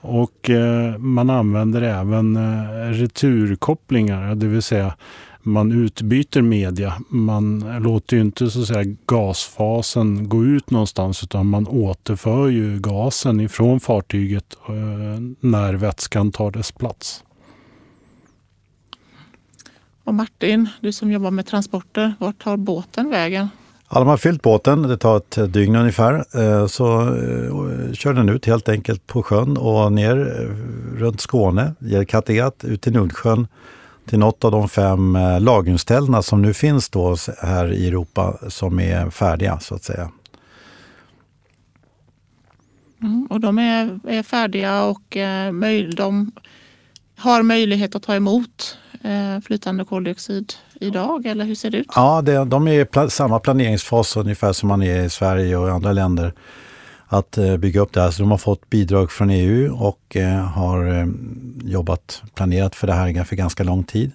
och 0.00 0.50
eh, 0.50 0.98
man 0.98 1.30
använder 1.30 1.82
även 1.82 2.36
eh, 2.36 2.90
returkopplingar, 2.90 4.34
det 4.34 4.46
vill 4.46 4.62
säga 4.62 4.94
man 5.46 5.72
utbyter 5.72 6.42
media. 6.42 6.94
Man 7.08 7.64
låter 7.82 8.16
ju 8.16 8.22
inte 8.22 8.50
så 8.50 8.60
att 8.60 8.66
säga, 8.66 8.96
gasfasen 9.06 10.28
gå 10.28 10.44
ut 10.44 10.70
någonstans 10.70 11.22
utan 11.22 11.46
man 11.46 11.68
återför 11.68 12.48
ju 12.48 12.78
gasen 12.78 13.40
ifrån 13.40 13.80
fartyget 13.80 14.56
när 15.40 15.74
vätskan 15.74 16.32
tar 16.32 16.50
dess 16.50 16.72
plats. 16.72 17.24
Och 20.04 20.14
Martin, 20.14 20.68
du 20.80 20.92
som 20.92 21.12
jobbar 21.12 21.30
med 21.30 21.46
transporter, 21.46 22.14
vart 22.18 22.42
tar 22.42 22.56
båten 22.56 23.10
vägen? 23.10 23.48
Ja, 23.90 23.98
de 23.98 24.08
har 24.08 24.16
fyllt 24.16 24.42
båten, 24.42 24.82
det 24.82 24.96
tar 24.96 25.16
ett 25.16 25.52
dygn 25.52 25.76
ungefär. 25.76 26.24
Eh, 26.40 26.66
så 26.66 27.00
eh, 27.00 27.92
kör 27.92 28.12
den 28.12 28.28
ut 28.28 28.46
helt 28.46 28.68
enkelt 28.68 29.06
på 29.06 29.22
sjön 29.22 29.56
och 29.56 29.92
ner 29.92 30.16
eh, 30.16 30.98
runt 30.98 31.20
Skåne, 31.20 31.74
ger 31.78 32.04
Kattegatt, 32.04 32.64
ut 32.64 32.82
till 32.82 32.92
Nordsjön 32.92 33.46
till 34.06 34.18
något 34.18 34.44
av 34.44 34.50
de 34.50 34.68
fem 34.68 35.18
lagringsställena 35.40 36.22
som 36.22 36.42
nu 36.42 36.54
finns 36.54 36.88
då 36.88 37.16
här 37.42 37.72
i 37.72 37.88
Europa 37.88 38.38
som 38.48 38.80
är 38.80 39.10
färdiga 39.10 39.58
så 39.60 39.74
att 39.74 39.84
säga. 39.84 40.10
Mm, 43.02 43.26
och 43.30 43.40
de 43.40 43.58
är, 43.58 44.00
är 44.08 44.22
färdiga 44.22 44.84
och 44.84 45.16
de 45.96 46.32
har 47.16 47.42
möjlighet 47.42 47.94
att 47.94 48.02
ta 48.02 48.14
emot 48.14 48.78
flytande 49.44 49.84
koldioxid 49.84 50.52
idag 50.80 51.26
eller 51.26 51.44
hur 51.44 51.54
ser 51.54 51.70
det 51.70 51.78
ut? 51.78 51.86
Ja, 51.94 52.22
det, 52.22 52.44
de 52.44 52.68
är 52.68 53.06
i 53.06 53.10
samma 53.10 53.38
planeringsfas 53.38 54.16
ungefär 54.16 54.52
som 54.52 54.68
man 54.68 54.82
är 54.82 55.04
i 55.04 55.10
Sverige 55.10 55.56
och 55.56 55.68
i 55.68 55.70
andra 55.70 55.92
länder 55.92 56.32
att 57.06 57.38
eh, 57.38 57.56
bygga 57.56 57.80
upp 57.80 57.92
det 57.92 58.00
här. 58.00 58.10
Så 58.10 58.22
de 58.22 58.30
har 58.30 58.38
fått 58.38 58.70
bidrag 58.70 59.12
från 59.12 59.30
EU 59.30 59.74
och 59.74 60.16
eh, 60.16 60.38
har 60.38 61.12
jobbat, 61.64 62.22
planerat 62.34 62.74
för 62.74 62.86
det 62.86 62.92
här 62.92 63.24
för 63.24 63.36
ganska 63.36 63.64
lång 63.64 63.84
tid. 63.84 64.12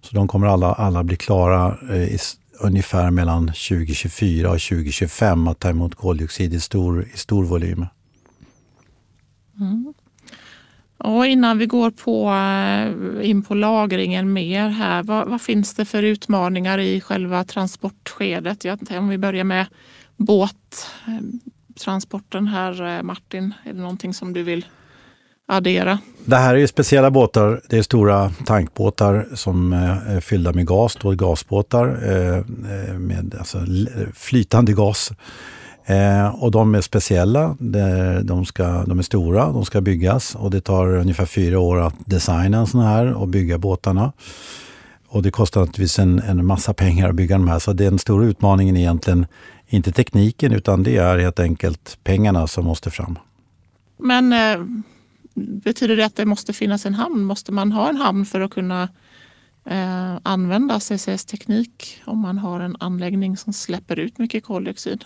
Så 0.00 0.14
de 0.14 0.28
kommer 0.28 0.46
alla, 0.46 0.72
alla 0.72 1.04
bli 1.04 1.16
klara 1.16 1.76
i, 1.94 2.18
ungefär 2.60 3.10
mellan 3.10 3.46
2024 3.46 4.50
och 4.50 4.60
2025 4.60 5.48
att 5.48 5.58
ta 5.58 5.68
emot 5.68 5.94
koldioxid 5.94 6.54
i 6.54 6.60
stor, 6.60 7.06
i 7.14 7.16
stor 7.16 7.44
volym. 7.44 7.86
Mm. 9.60 9.94
Och 11.04 11.26
innan 11.26 11.58
vi 11.58 11.66
går 11.66 11.90
på, 11.90 12.30
eh, 12.30 12.90
in 13.30 13.42
på 13.42 13.54
lagringen 13.54 14.32
mer 14.32 14.68
här, 14.68 15.02
vad, 15.02 15.28
vad, 15.28 15.42
finns 15.42 15.74
det 15.74 15.84
för 15.84 16.02
utmaningar 16.02 16.78
i 16.78 17.00
själva 17.00 17.44
transportskedet? 17.44 18.64
Jag, 18.64 18.78
om 18.90 19.08
vi 19.08 19.18
börjar 19.18 19.44
med 19.44 19.66
båttransporten 20.16 22.46
eh, 22.46 22.52
här 22.52 22.96
eh, 22.96 23.02
Martin, 23.02 23.54
är 23.64 23.72
det 23.72 23.80
någonting 23.80 24.14
som 24.14 24.32
du 24.32 24.42
vill 24.42 24.64
addera? 25.48 25.98
Det 26.24 26.36
här 26.36 26.54
är 26.54 26.66
speciella 26.66 27.10
båtar. 27.10 27.60
Det 27.68 27.78
är 27.78 27.82
stora 27.82 28.30
tankbåtar 28.30 29.28
som 29.34 29.72
är 29.72 30.20
fyllda 30.20 30.52
med 30.52 30.66
gas, 30.66 30.96
då 31.00 31.10
gasbåtar 31.10 31.86
med 32.98 33.34
alltså 33.38 33.58
flytande 34.14 34.72
gas. 34.72 35.12
Eh, 35.90 36.28
och 36.28 36.50
de 36.50 36.74
är 36.74 36.80
speciella, 36.80 37.56
de, 38.22 38.44
ska, 38.46 38.84
de 38.86 38.98
är 38.98 39.02
stora, 39.02 39.52
de 39.52 39.64
ska 39.64 39.80
byggas 39.80 40.34
och 40.34 40.50
det 40.50 40.60
tar 40.60 40.96
ungefär 40.96 41.26
fyra 41.26 41.58
år 41.58 41.80
att 41.80 41.94
designa 42.04 42.58
en 42.58 42.66
sån 42.66 42.80
här 42.80 43.12
och 43.12 43.28
bygga 43.28 43.58
båtarna. 43.58 44.12
Och 45.08 45.22
det 45.22 45.30
kostar 45.30 45.60
naturligtvis 45.60 45.98
en, 45.98 46.18
en 46.18 46.46
massa 46.46 46.74
pengar 46.74 47.08
att 47.08 47.14
bygga 47.14 47.38
de 47.38 47.48
här, 47.48 47.58
så 47.58 47.72
den 47.72 47.98
stora 47.98 48.26
utmaningen 48.26 48.76
är 48.76 48.80
egentligen 48.80 49.26
inte 49.68 49.92
tekniken 49.92 50.52
utan 50.52 50.82
det 50.82 50.96
är 50.96 51.18
helt 51.18 51.40
enkelt 51.40 51.98
pengarna 52.04 52.46
som 52.46 52.64
måste 52.64 52.90
fram. 52.90 53.18
Men 53.98 54.32
eh, 54.32 54.66
betyder 55.34 55.96
det 55.96 56.04
att 56.04 56.16
det 56.16 56.26
måste 56.26 56.52
finnas 56.52 56.86
en 56.86 56.94
hamn? 56.94 57.22
Måste 57.22 57.52
man 57.52 57.72
ha 57.72 57.88
en 57.88 57.96
hamn 57.96 58.26
för 58.26 58.40
att 58.40 58.50
kunna 58.50 58.88
eh, 59.64 60.16
använda 60.22 60.80
CCS-teknik 60.80 62.02
om 62.04 62.18
man 62.18 62.38
har 62.38 62.60
en 62.60 62.76
anläggning 62.80 63.36
som 63.36 63.52
släpper 63.52 63.98
ut 63.98 64.18
mycket 64.18 64.44
koldioxid? 64.44 65.04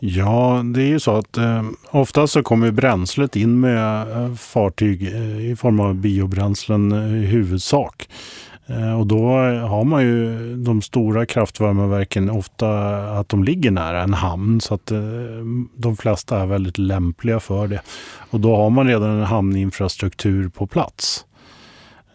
Ja, 0.00 0.62
det 0.64 0.82
är 0.82 0.86
ju 0.86 1.00
så 1.00 1.16
att 1.16 1.36
eh, 1.36 1.62
oftast 1.90 2.32
så 2.32 2.42
kommer 2.42 2.70
bränslet 2.70 3.36
in 3.36 3.60
med 3.60 4.10
eh, 4.10 4.34
fartyg 4.34 5.02
eh, 5.02 5.50
i 5.50 5.56
form 5.56 5.80
av 5.80 5.94
biobränslen 5.94 6.92
eh, 6.92 7.22
i 7.22 7.26
huvudsak. 7.26 8.08
Eh, 8.66 9.00
och 9.00 9.06
då 9.06 9.28
har 9.68 9.84
man 9.84 10.02
ju 10.02 10.56
de 10.56 10.82
stora 10.82 11.26
kraftvärmeverken 11.26 12.30
ofta 12.30 12.98
att 13.18 13.28
de 13.28 13.44
ligger 13.44 13.70
nära 13.70 14.02
en 14.02 14.14
hamn 14.14 14.60
så 14.60 14.74
att 14.74 14.90
eh, 14.90 15.00
de 15.76 15.96
flesta 15.96 16.40
är 16.40 16.46
väldigt 16.46 16.78
lämpliga 16.78 17.40
för 17.40 17.66
det. 17.66 17.80
Och 18.30 18.40
då 18.40 18.56
har 18.56 18.70
man 18.70 18.88
redan 18.88 19.10
en 19.10 19.24
hamninfrastruktur 19.24 20.48
på 20.48 20.66
plats. 20.66 21.24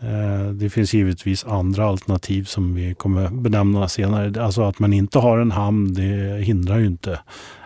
Eh, 0.02 0.52
det 0.52 0.69
finns 0.69 0.93
givetvis 0.93 1.46
andra 1.46 1.86
alternativ 1.86 2.43
som 2.43 2.76
vi 2.76 2.96
kommer 2.96 3.30
benämna 3.30 3.88
senare. 3.88 4.43
Alltså 4.43 4.63
att 4.63 4.80
man 4.80 4.93
inte 4.93 5.19
har 5.19 5.38
en 5.38 5.52
hamn, 5.52 5.93
det 5.93 6.43
hindrar 6.43 6.80
ju 6.80 6.86
inte 6.86 7.19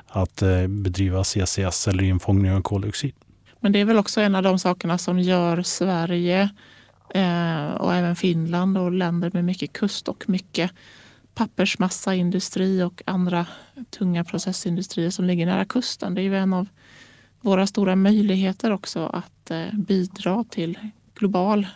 att 0.08 0.42
eh, 0.42 0.68
bedriva 0.68 1.24
CCS 1.24 1.88
eller 1.88 2.04
infångning 2.04 2.52
av 2.52 2.62
koldioxid. 2.62 3.14
Men 3.60 3.72
det 3.72 3.80
är 3.80 3.86
väl 3.86 3.98
också 3.98 4.22
en 4.22 4.36
av 4.36 4.44
de 4.44 4.60
sakerna 4.60 4.98
som 4.98 5.20
gör 5.20 5.62
Sverige 5.62 6.50
eh, 7.14 7.72
och 7.72 7.94
även 7.94 8.16
Finland 8.16 8.78
och 8.78 8.92
länder 8.92 9.32
med 9.34 9.46
mycket 9.46 9.74
kust 9.74 10.08
och 10.08 10.30
mycket 10.30 10.72
pappersmassaindustri 11.36 12.84
och 12.84 13.02
andra 13.06 13.46
tunga 13.90 14.24
processindustrier 14.24 15.10
som 15.10 15.26
ligger 15.26 15.46
nära 15.46 15.66
kusten. 15.66 16.16
Det 16.16 16.22
är 16.22 16.24
ju 16.24 16.38
en 16.38 16.54
av 16.54 16.68
våra 17.42 17.68
stora 17.68 17.96
möjligheter 17.96 18.72
också 18.72 19.06
att 19.06 19.52
eh, 19.52 19.74
bidra 19.74 20.44
till 20.50 20.78
global 21.16 21.68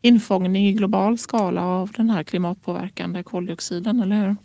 infångning 0.00 0.66
i 0.66 0.72
global 0.72 1.18
skala 1.18 1.64
av 1.64 1.92
den 1.96 2.10
här 2.10 2.22
klimatpåverkande 2.22 3.22
koldioxiden, 3.22 4.00
eller 4.00 4.16
hur? 4.16 4.36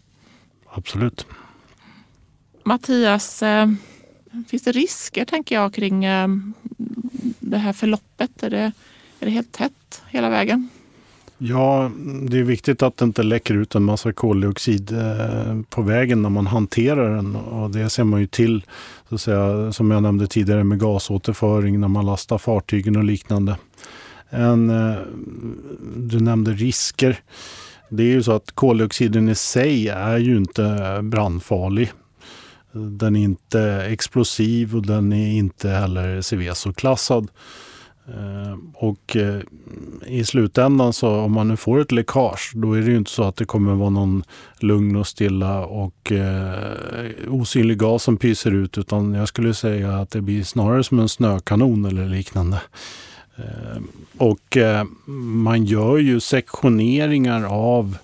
Absolut. 0.70 1.28
Mattias, 2.70 3.44
eh, 3.44 3.68
finns 4.48 4.64
det 4.64 4.72
risker 4.72 5.26
tänker 5.26 5.56
jag 5.56 5.74
kring 5.74 6.06
eh, 6.06 6.28
det 7.40 7.58
här 7.58 7.74
förloppet? 7.74 8.44
Är 8.44 8.50
det, 8.50 8.72
är 9.20 9.26
det 9.26 9.30
helt 9.30 9.52
tätt 9.52 10.02
hela 10.10 10.30
vägen? 10.30 10.70
Ja, 11.38 11.92
det 12.30 12.40
är 12.40 12.44
viktigt 12.44 12.84
att 12.84 12.98
det 12.98 13.06
inte 13.06 13.24
läcker 13.24 13.54
ut 13.54 13.76
en 13.76 13.84
massa 13.84 14.14
koldioxid 14.14 14.92
eh, 14.92 15.62
på 15.70 15.82
vägen 15.82 16.22
när 16.22 16.30
man 16.30 16.48
hanterar 16.48 17.16
den. 17.16 17.36
Och 17.36 17.72
det 17.72 17.90
ser 17.90 18.04
man 18.04 18.20
ju 18.20 18.28
till, 18.28 18.66
så 19.10 19.16
att 19.16 19.22
säga, 19.22 19.72
som 19.72 19.92
jag 19.92 20.04
nämnde 20.04 20.28
tidigare, 20.28 20.64
med 20.64 20.80
gasåterföring 20.80 21.80
när 21.80 21.88
man 21.88 22.06
lastar 22.06 22.38
fartygen 22.38 22.96
och 22.96 23.04
liknande. 23.04 23.56
En, 24.30 24.70
eh, 24.70 24.98
du 25.98 26.20
nämnde 26.20 26.52
risker. 26.52 27.20
Det 27.90 28.04
är 28.04 28.08
ju 28.08 28.24
så 28.24 28.32
att 28.32 28.52
koldioxiden 28.52 29.30
i 29.30 29.36
sig 29.36 29.88
är 29.88 30.18
ju 30.18 30.38
inte 30.38 31.00
brandfarlig. 31.04 31.92
Den 32.72 33.16
är 33.16 33.24
inte 33.24 33.62
explosiv 33.90 34.76
och 34.76 34.86
den 34.86 35.14
är 35.14 35.38
inte 35.38 35.70
heller 35.70 36.22
Seveso-klassad. 36.22 37.28
Eh, 38.18 38.58
och 38.74 39.16
eh, 39.16 39.42
i 40.08 40.24
slutändan 40.24 40.94
så 40.94 41.10
om 41.10 41.32
man 41.32 41.48
nu 41.48 41.58
får 41.58 41.82
ett 41.82 41.92
läckage, 41.92 42.52
då 42.56 42.74
är 42.74 42.82
det 42.82 42.92
ju 42.92 42.98
inte 42.98 43.12
så 43.12 43.24
att 43.24 43.36
det 43.36 43.46
kommer 43.46 43.76
vara 43.76 43.90
någon 43.90 44.24
lugn 44.60 44.96
och 44.96 45.08
stilla 45.08 45.66
och 45.66 46.12
eh, 46.12 46.74
osynlig 47.28 47.78
gas 47.78 48.04
som 48.04 48.18
pyser 48.18 48.52
ut, 48.52 48.78
utan 48.78 49.14
jag 49.14 49.28
skulle 49.28 49.54
säga 49.54 49.96
att 49.96 50.12
det 50.12 50.22
blir 50.22 50.44
snarare 50.44 50.84
som 50.84 51.00
en 51.00 51.10
snökanon 51.10 51.86
eller 51.86 52.06
liknande. 52.06 52.62
Och 54.18 54.58
man 55.06 55.66
gör 55.66 55.98
ju 55.98 56.20
sektioneringar 56.20 57.44
av 57.44 57.98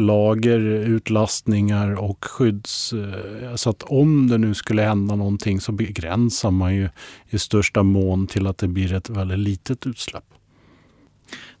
lager, 0.00 0.60
utlastningar 0.60 1.94
och 1.94 2.24
skydds... 2.24 2.92
Eh, 2.92 3.54
så 3.54 3.70
att 3.70 3.82
om 3.82 4.28
det 4.28 4.38
nu 4.38 4.54
skulle 4.54 4.82
hända 4.82 5.16
någonting 5.16 5.60
så 5.60 5.72
begränsar 5.72 6.50
man 6.50 6.74
ju 6.74 6.88
i 7.28 7.38
största 7.38 7.82
mån 7.82 8.26
till 8.26 8.46
att 8.46 8.58
det 8.58 8.68
blir 8.68 8.92
ett 8.92 9.10
väldigt 9.10 9.38
litet 9.38 9.86
utsläpp. 9.86 10.24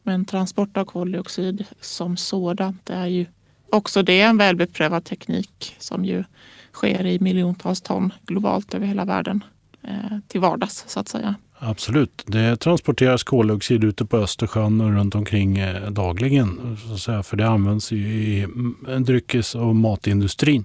Men 0.02 0.24
transport 0.24 0.76
av 0.76 0.84
koldioxid 0.84 1.64
som 1.80 2.16
sådant 2.16 2.90
är 2.90 3.06
ju 3.06 3.26
också 3.70 4.02
det 4.02 4.20
en 4.20 4.36
välbeprövad 4.36 5.04
teknik 5.04 5.76
som 5.78 6.04
ju 6.04 6.24
sker 6.72 7.06
i 7.06 7.20
miljontals 7.20 7.80
ton 7.80 8.12
globalt 8.26 8.74
över 8.74 8.86
hela 8.86 9.04
världen 9.04 9.44
eh, 9.82 10.18
till 10.28 10.40
vardags 10.40 10.84
så 10.86 11.00
att 11.00 11.08
säga. 11.08 11.34
Absolut. 11.62 12.24
Det 12.26 12.56
transporteras 12.56 13.22
koldioxid 13.22 13.84
ute 13.84 14.04
på 14.04 14.16
Östersjön 14.16 14.80
och 14.80 14.92
runt 14.92 15.14
omkring 15.14 15.58
eh, 15.58 15.90
dagligen. 15.90 16.76
Så 16.86 16.94
att 16.94 17.00
säga, 17.00 17.22
för 17.22 17.36
det 17.36 17.48
används 17.48 17.92
i 17.92 18.42
mm, 18.42 19.04
dryckes 19.04 19.54
och 19.54 19.76
matindustrin. 19.76 20.64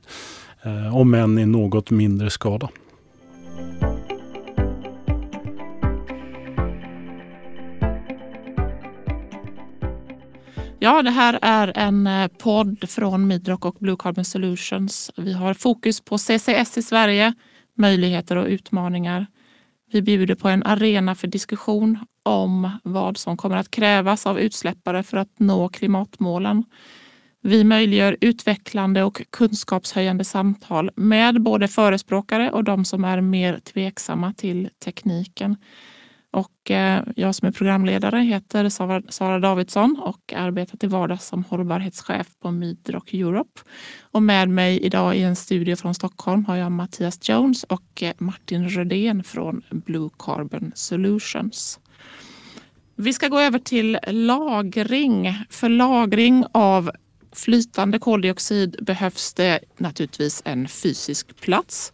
Eh, 0.63 0.95
om 0.95 1.13
än 1.13 1.39
i 1.39 1.45
något 1.45 1.89
mindre 1.89 2.29
skala. 2.29 2.69
Ja, 10.79 11.01
det 11.01 11.11
här 11.11 11.39
är 11.41 11.77
en 11.77 12.07
eh, 12.07 12.27
podd 12.27 12.89
från 12.89 13.27
Midrock 13.27 13.65
och 13.65 13.75
Blue 13.79 13.95
Carbon 13.99 14.25
Solutions. 14.25 15.11
Vi 15.17 15.33
har 15.33 15.53
fokus 15.53 16.01
på 16.01 16.17
CCS 16.17 16.77
i 16.77 16.81
Sverige, 16.81 17.33
möjligheter 17.77 18.35
och 18.35 18.47
utmaningar. 18.47 19.27
Vi 19.95 20.01
bjuder 20.01 20.35
på 20.35 20.49
en 20.49 20.63
arena 20.63 21.15
för 21.15 21.27
diskussion 21.27 21.99
om 22.23 22.69
vad 22.83 23.17
som 23.17 23.37
kommer 23.37 23.57
att 23.57 23.71
krävas 23.71 24.25
av 24.25 24.39
utsläppare 24.39 25.03
för 25.03 25.17
att 25.17 25.39
nå 25.39 25.69
klimatmålen. 25.69 26.63
Vi 27.41 27.63
möjliggör 27.63 28.17
utvecklande 28.21 29.03
och 29.03 29.21
kunskapshöjande 29.29 30.23
samtal 30.23 30.91
med 30.95 31.41
både 31.41 31.67
förespråkare 31.67 32.51
och 32.51 32.63
de 32.63 32.85
som 32.85 33.03
är 33.03 33.21
mer 33.21 33.59
tveksamma 33.59 34.33
till 34.33 34.69
tekniken. 34.85 35.57
Och 36.35 36.71
eh, 36.71 37.03
jag 37.15 37.35
som 37.35 37.47
är 37.47 37.51
programledare 37.51 38.19
heter 38.19 38.69
Sara 39.11 39.39
Davidsson 39.39 39.99
och 39.99 40.33
arbetar 40.33 40.77
till 40.77 40.89
vardags 40.89 41.27
som 41.27 41.43
hållbarhetschef 41.43 42.27
på 42.41 42.51
Midrock 42.51 43.13
Europe. 43.13 43.61
Och 44.01 44.23
med 44.23 44.49
mig 44.49 44.79
idag 44.79 45.17
i 45.17 45.21
en 45.21 45.35
studio 45.35 45.75
från 45.75 45.95
Stockholm 45.95 46.45
har 46.45 46.55
jag 46.55 46.71
Mattias 46.71 47.29
Jones 47.29 47.63
och 47.63 48.03
eh, 48.03 48.13
Martin 48.17 48.69
Rödén 48.69 49.23
från 49.23 49.61
Blue 49.69 50.09
Carbon 50.19 50.71
Solutions. 50.75 51.79
Vi 52.95 53.13
ska 53.13 53.27
gå 53.27 53.39
över 53.39 53.59
till 53.59 53.99
lagring. 54.07 55.45
För 55.49 55.69
lagring 55.69 56.45
av 56.51 56.91
flytande 57.31 57.99
koldioxid 57.99 58.75
behövs 58.81 59.33
det 59.33 59.59
naturligtvis 59.77 60.41
en 60.45 60.67
fysisk 60.67 61.41
plats. 61.41 61.93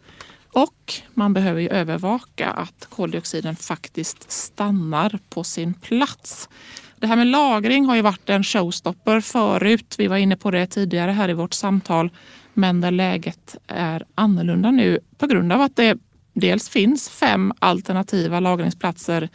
Och 0.52 0.92
man 1.14 1.34
behöver 1.34 1.60
ju 1.60 1.68
övervaka 1.68 2.50
att 2.50 2.86
koldioxiden 2.90 3.56
faktiskt 3.56 4.30
stannar 4.30 5.18
på 5.28 5.44
sin 5.44 5.74
plats. 5.74 6.48
Det 6.96 7.06
här 7.06 7.16
med 7.16 7.26
lagring 7.26 7.86
har 7.86 7.96
ju 7.96 8.02
varit 8.02 8.30
en 8.30 8.44
showstopper 8.44 9.20
förut. 9.20 9.94
Vi 9.98 10.06
var 10.06 10.16
inne 10.16 10.36
på 10.36 10.50
det 10.50 10.66
tidigare 10.66 11.10
här 11.10 11.28
i 11.28 11.32
vårt 11.32 11.54
samtal. 11.54 12.10
Men 12.54 12.80
där 12.80 12.90
läget 12.90 13.56
är 13.66 14.04
annorlunda 14.14 14.70
nu 14.70 15.00
på 15.18 15.26
grund 15.26 15.52
av 15.52 15.60
att 15.60 15.76
det 15.76 15.98
dels 16.32 16.68
finns 16.68 17.08
fem 17.08 17.52
alternativa 17.58 18.40
lagringsplatser 18.40 19.28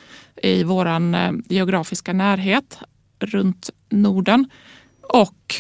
i 0.43 0.63
vår 0.63 0.86
eh, 0.88 1.32
geografiska 1.47 2.13
närhet 2.13 2.80
runt 3.19 3.69
Norden 3.89 4.49
och 5.01 5.56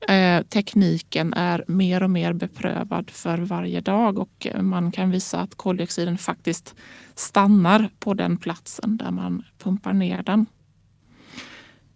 Eh, 0.00 0.42
tekniken 0.42 1.34
är 1.34 1.64
mer 1.66 2.02
och 2.02 2.10
mer 2.10 2.32
beprövad 2.32 3.10
för 3.10 3.38
varje 3.38 3.80
dag 3.80 4.18
och 4.18 4.46
man 4.60 4.92
kan 4.92 5.10
visa 5.10 5.40
att 5.40 5.54
koldioxiden 5.54 6.18
faktiskt 6.18 6.74
stannar 7.14 7.90
på 7.98 8.14
den 8.14 8.36
platsen 8.36 8.96
där 8.96 9.10
man 9.10 9.44
pumpar 9.62 9.92
ner 9.92 10.22
den. 10.22 10.46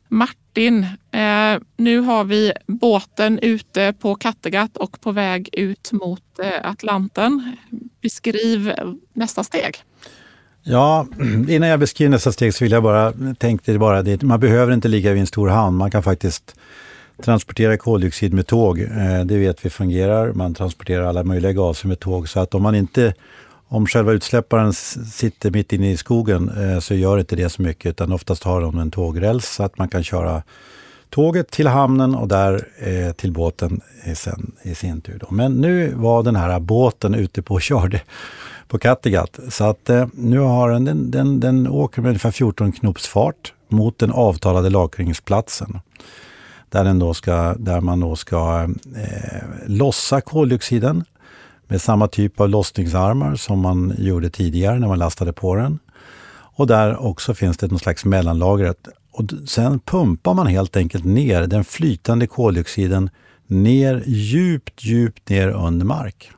Martin, 0.09 0.87
eh, 1.11 1.61
nu 1.77 2.01
har 2.01 2.25
vi 2.25 2.53
båten 2.67 3.38
ute 3.38 3.93
på 3.93 4.15
Kattegatt 4.15 4.77
och 4.77 5.01
på 5.01 5.12
väg 5.12 5.49
ut 5.53 5.93
mot 5.93 6.38
eh, 6.38 6.71
Atlanten. 6.71 7.57
Beskriv 8.01 8.73
nästa 9.12 9.45
steg. 9.45 9.77
Ja, 10.62 11.07
innan 11.49 11.69
jag 11.69 11.81
beskriver 11.81 12.11
nästa 12.11 12.33
steg 12.33 12.55
så 12.55 12.65
vill 12.65 12.73
jag 12.73 12.83
bara, 12.83 13.12
tänkte 13.38 13.79
bara 13.79 14.03
det, 14.03 14.23
man 14.23 14.41
behöver 14.41 14.73
inte 14.73 14.88
ligga 14.88 15.12
vid 15.12 15.21
en 15.21 15.27
stor 15.27 15.49
hamn. 15.49 15.77
Man 15.77 15.91
kan 15.91 16.03
faktiskt 16.03 16.55
transportera 17.22 17.77
koldioxid 17.77 18.35
med 18.35 18.46
tåg. 18.46 18.81
Eh, 18.81 19.25
det 19.25 19.38
vet 19.38 19.64
vi 19.64 19.70
fungerar. 19.70 20.33
Man 20.33 20.55
transporterar 20.55 21.07
alla 21.07 21.25
möjliga 21.25 21.53
gaser 21.53 21.88
med 21.88 22.01
tåg. 22.01 22.29
Så 22.29 22.40
att 22.40 22.55
om 22.55 22.62
man 22.62 22.75
inte 22.75 23.14
om 23.68 23.87
själva 23.87 24.12
utsläpparen 24.12 24.72
sitter 24.72 25.51
mitt 25.51 25.72
inne 25.72 25.90
i 25.90 25.96
skogen 25.96 26.48
eh, 26.48 26.79
så 26.79 26.94
gör 26.94 27.18
inte 27.18 27.37
det 27.37 27.48
så 27.48 27.62
mycket 27.62 27.90
utan 27.90 28.12
oftast 28.12 28.44
har 28.44 28.61
de 28.61 28.79
en 28.79 28.90
tågräls 28.90 29.48
så 29.48 29.62
att 29.62 29.79
man 29.79 29.88
kan 29.88 30.05
köra 30.05 30.42
tåget 31.11 31.51
till 31.51 31.66
hamnen 31.66 32.14
och 32.14 32.29
där 32.29 32.68
eh, 32.79 33.12
till 33.12 33.33
båten 33.33 33.81
sen, 34.14 34.53
i 34.62 34.75
sin 34.75 35.01
tur. 35.01 35.18
Då. 35.20 35.27
Men 35.31 35.61
nu 35.61 35.92
var 35.94 36.22
den 36.22 36.37
här 36.37 36.61
båten 36.61 37.14
ute 37.14 37.42
på 37.42 37.55
och 37.55 37.62
körde 37.62 38.01
på 38.68 38.79
Kattegatt. 38.79 39.38
Så 39.48 39.64
att 39.64 39.90
eh, 39.90 40.07
nu 40.14 40.38
har 40.38 40.70
den, 40.70 40.85
den, 40.85 41.11
den, 41.11 41.40
den 41.40 41.68
åker 41.68 42.03
med 42.03 42.09
ungefär 42.09 42.31
14 42.31 42.72
knops 42.72 43.07
fart 43.07 43.53
mot 43.68 43.98
den 43.98 44.12
avtalade 44.12 44.70
lagringsplatsen 44.70 45.81
där, 46.73 46.85
den 46.85 46.99
då 46.99 47.15
ska, 47.15 47.55
där 47.59 47.81
man 47.81 48.01
då 48.01 48.17
ska 48.17 48.69
eh, 48.97 49.43
lossa 49.67 50.21
koldioxiden 50.21 51.05
med 51.69 51.83
samma 51.83 52.09
typ 52.09 52.41
av 52.41 52.49
lossningsarmar 52.49 53.37
som 53.37 53.61
man 53.61 53.95
gjorde 53.99 54.31
tidigare 54.31 54.79
när 54.79 54.89
man 54.89 54.99
lastade 54.99 55.33
på 55.33 55.55
den. 55.57 55.79
Och 56.55 56.67
där 56.67 57.07
också 57.07 57.35
finns 57.35 57.57
det 57.57 57.67
någon 57.67 57.79
slags 57.79 58.05
mellanlagret. 58.05 58.89
Och 59.13 59.25
sen 59.49 59.81
pumpar 59.81 60.35
man 60.35 60.47
helt 60.47 60.77
enkelt 60.77 61.05
ner 61.05 61.47
den 61.47 61.65
flytande 61.65 62.27
koldioxiden 62.27 63.11
ner 63.47 64.03
djupt, 64.07 64.85
djupt 64.85 65.29
ner 65.29 65.49
under 65.49 65.87
mark. 65.87 66.31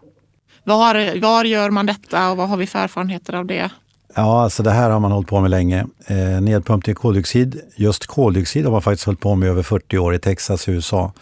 Var, 0.65 1.21
var 1.21 1.45
gör 1.45 1.71
man 1.71 1.87
detta 1.87 2.31
och 2.31 2.37
vad 2.37 2.49
har 2.49 2.57
vi 2.57 2.67
för 2.67 2.79
erfarenheter 2.79 3.33
av 3.35 3.47
det? 3.47 3.71
Ja, 4.17 4.43
alltså 4.43 4.63
det 4.63 4.71
här 4.71 4.91
har 4.91 5.01
man 5.01 5.13
hållit 5.13 5.29
på 5.29 5.41
med 5.41 5.51
länge. 5.51 5.87
Eh, 6.07 6.41
nedpumpning 6.41 6.95
koldioxid, 6.95 7.61
just 7.77 8.07
koldioxid 8.07 8.65
har 8.65 8.73
man 8.73 8.83
faktiskt 8.83 9.07
hållit 9.07 9.21
på 9.21 9.35
med 9.35 9.49
över 9.49 9.63
40 9.63 9.99
år 9.99 10.15
i 10.15 10.19
Texas, 10.19 10.69
USA. 10.69 11.13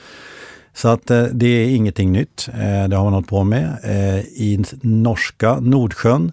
Så 0.75 0.89
att 0.89 1.11
eh, 1.11 1.23
det 1.23 1.47
är 1.47 1.69
ingenting 1.69 2.13
nytt. 2.13 2.49
Eh, 2.53 2.89
det 2.89 2.97
har 2.97 3.05
man 3.05 3.13
hållit 3.13 3.29
på 3.29 3.45
med. 3.45 3.79
Eh, 3.85 4.19
I 4.19 4.65
norska 4.83 5.61
Nordsjön 5.61 6.33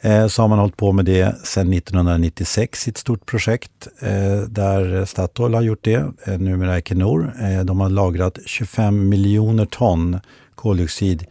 eh, 0.00 0.26
så 0.26 0.42
har 0.42 0.48
man 0.48 0.58
hållit 0.58 0.76
på 0.76 0.92
med 0.92 1.04
det 1.04 1.46
sedan 1.46 1.72
1996 1.72 2.88
i 2.88 2.90
ett 2.90 2.98
stort 2.98 3.26
projekt 3.26 3.88
eh, 4.00 4.48
där 4.48 5.04
Statoil 5.04 5.54
har 5.54 5.62
gjort 5.62 5.84
det, 5.84 6.04
eh, 6.26 6.38
numera 6.38 6.78
Equinor. 6.78 7.32
Eh, 7.42 7.64
de 7.64 7.80
har 7.80 7.88
lagrat 7.88 8.38
25 8.46 9.08
miljoner 9.08 9.66
ton 9.66 10.20
koldioxid 10.54 11.26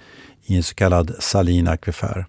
i 0.46 0.56
en 0.56 0.64
så 0.64 0.76
kallad 0.76 1.16
salin 1.20 1.68
akvifer. 1.68 2.26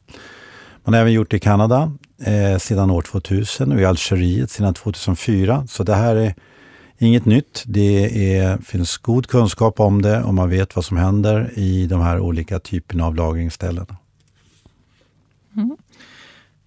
Man 0.84 0.94
har 0.94 1.00
även 1.00 1.12
gjort 1.12 1.30
det 1.30 1.37
i 1.37 1.40
Kanada 1.40 1.92
eh, 2.18 2.59
sedan 2.59 2.90
år 2.90 3.03
2000 3.03 3.72
och 3.72 3.81
i 3.81 3.85
Algeriet 3.85 4.50
sedan 4.50 4.74
2004. 4.74 5.66
Så 5.66 5.83
det 5.83 5.94
här 5.94 6.16
är 6.16 6.35
inget 6.98 7.24
nytt. 7.24 7.62
Det 7.66 8.37
är, 8.37 8.59
finns 8.59 8.96
god 8.96 9.27
kunskap 9.27 9.81
om 9.81 10.03
det 10.03 10.22
och 10.22 10.35
man 10.35 10.50
vet 10.50 10.77
vad 10.77 10.85
som 10.85 10.96
händer 10.96 11.50
i 11.59 11.87
de 11.87 12.00
här 12.00 12.20
olika 12.20 12.59
typerna 12.59 13.07
av 13.07 13.14
lagringsställen. 13.14 13.87
Mm. 15.57 15.77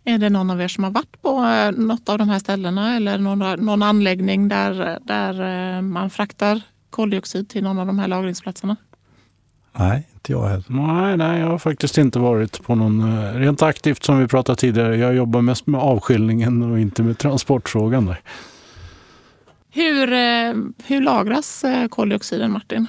Är 0.03 0.17
det 0.17 0.29
någon 0.29 0.49
av 0.49 0.61
er 0.61 0.67
som 0.67 0.83
har 0.83 0.91
varit 0.91 1.21
på 1.21 1.29
eh, 1.29 1.71
något 1.71 2.09
av 2.09 2.17
de 2.17 2.29
här 2.29 2.39
ställena 2.39 2.95
eller 2.95 3.17
någon, 3.17 3.65
någon 3.65 3.83
anläggning 3.83 4.47
där, 4.47 4.99
där 5.01 5.75
eh, 5.77 5.81
man 5.81 6.09
fraktar 6.09 6.61
koldioxid 6.89 7.49
till 7.49 7.63
någon 7.63 7.79
av 7.79 7.87
de 7.87 7.99
här 7.99 8.07
lagringsplatserna? 8.07 8.75
Nej, 9.79 10.07
inte 10.13 10.31
jag 10.31 10.47
heller. 10.47 10.65
Nej, 10.67 11.17
nej, 11.17 11.39
jag 11.39 11.47
har 11.47 11.57
faktiskt 11.57 11.97
inte 11.97 12.19
varit 12.19 12.63
på 12.63 12.75
någon 12.75 13.17
eh, 13.17 13.33
rent 13.33 13.61
aktivt 13.61 14.03
som 14.03 14.19
vi 14.19 14.27
pratade 14.27 14.55
tidigare. 14.59 14.97
Jag 14.97 15.15
jobbar 15.15 15.41
mest 15.41 15.67
med 15.67 15.81
avskiljningen 15.81 16.71
och 16.71 16.79
inte 16.79 17.03
med 17.03 17.17
transportfrågan 17.17 18.05
där. 18.05 18.21
Hur, 19.71 20.13
eh, 20.13 20.53
hur 20.85 21.01
lagras 21.01 21.63
eh, 21.63 21.87
koldioxiden, 21.87 22.51
Martin? 22.51 22.87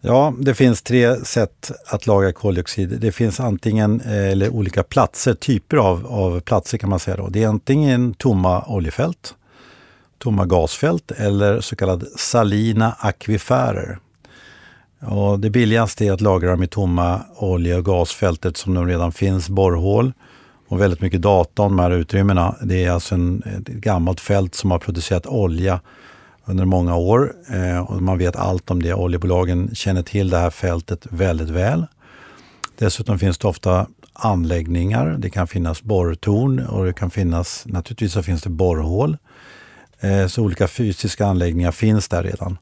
Ja, 0.00 0.34
det 0.38 0.54
finns 0.54 0.82
tre 0.82 1.16
sätt 1.16 1.70
att 1.86 2.06
lagra 2.06 2.32
koldioxid. 2.32 3.00
Det 3.00 3.12
finns 3.12 3.40
antingen, 3.40 4.00
eller 4.00 4.48
olika 4.48 4.82
platser, 4.82 5.34
typer 5.34 5.76
av, 5.76 6.06
av 6.06 6.40
platser 6.40 6.78
kan 6.78 6.90
man 6.90 6.98
säga. 6.98 7.16
Då. 7.16 7.28
Det 7.28 7.42
är 7.42 7.48
antingen 7.48 8.14
tomma 8.14 8.64
oljefält 8.66 9.34
tomma 10.18 10.46
gasfält 10.46 11.10
eller 11.10 11.60
så 11.60 11.76
kallade 11.76 12.06
salina 12.16 12.96
akvifärer. 12.98 13.98
Ja, 15.00 15.36
det 15.40 15.50
billigaste 15.50 16.06
är 16.06 16.12
att 16.12 16.20
lagra 16.20 16.50
dem 16.50 16.62
i 16.62 16.66
tomma 16.66 17.20
olje 17.36 17.76
och 17.76 17.84
gasfältet 17.84 18.56
som 18.56 18.74
de 18.74 18.86
redan 18.86 19.12
finns, 19.12 19.48
borrhål 19.48 20.12
och 20.68 20.80
väldigt 20.80 21.00
mycket 21.00 21.22
data 21.22 21.62
om 21.62 21.76
de 21.76 21.82
här 21.82 21.90
utrymmena. 21.90 22.56
Det 22.62 22.84
är 22.84 22.90
alltså 22.90 23.14
en, 23.14 23.42
ett 23.42 23.66
gammalt 23.66 24.20
fält 24.20 24.54
som 24.54 24.70
har 24.70 24.78
producerat 24.78 25.26
olja 25.26 25.80
under 26.44 26.64
många 26.64 26.96
år 26.96 27.32
eh, 27.54 27.78
och 27.78 28.02
man 28.02 28.18
vet 28.18 28.36
allt 28.36 28.70
om 28.70 28.82
det. 28.82 28.94
Oljebolagen 28.94 29.74
känner 29.74 30.02
till 30.02 30.30
det 30.30 30.38
här 30.38 30.50
fältet 30.50 31.06
väldigt 31.10 31.50
väl. 31.50 31.86
Dessutom 32.78 33.18
finns 33.18 33.38
det 33.38 33.48
ofta 33.48 33.86
anläggningar. 34.12 35.16
Det 35.18 35.30
kan 35.30 35.46
finnas 35.46 35.82
borrtorn 35.82 36.60
och 36.60 36.84
det 36.84 36.92
kan 36.92 37.10
finnas, 37.10 37.64
naturligtvis 37.66 38.12
så 38.12 38.22
finns 38.22 38.42
det 38.42 38.50
borrhål. 38.50 39.16
Eh, 40.00 40.26
så 40.26 40.42
olika 40.42 40.68
fysiska 40.68 41.26
anläggningar 41.26 41.72
finns 41.72 42.08
där 42.08 42.22
redan. 42.22 42.58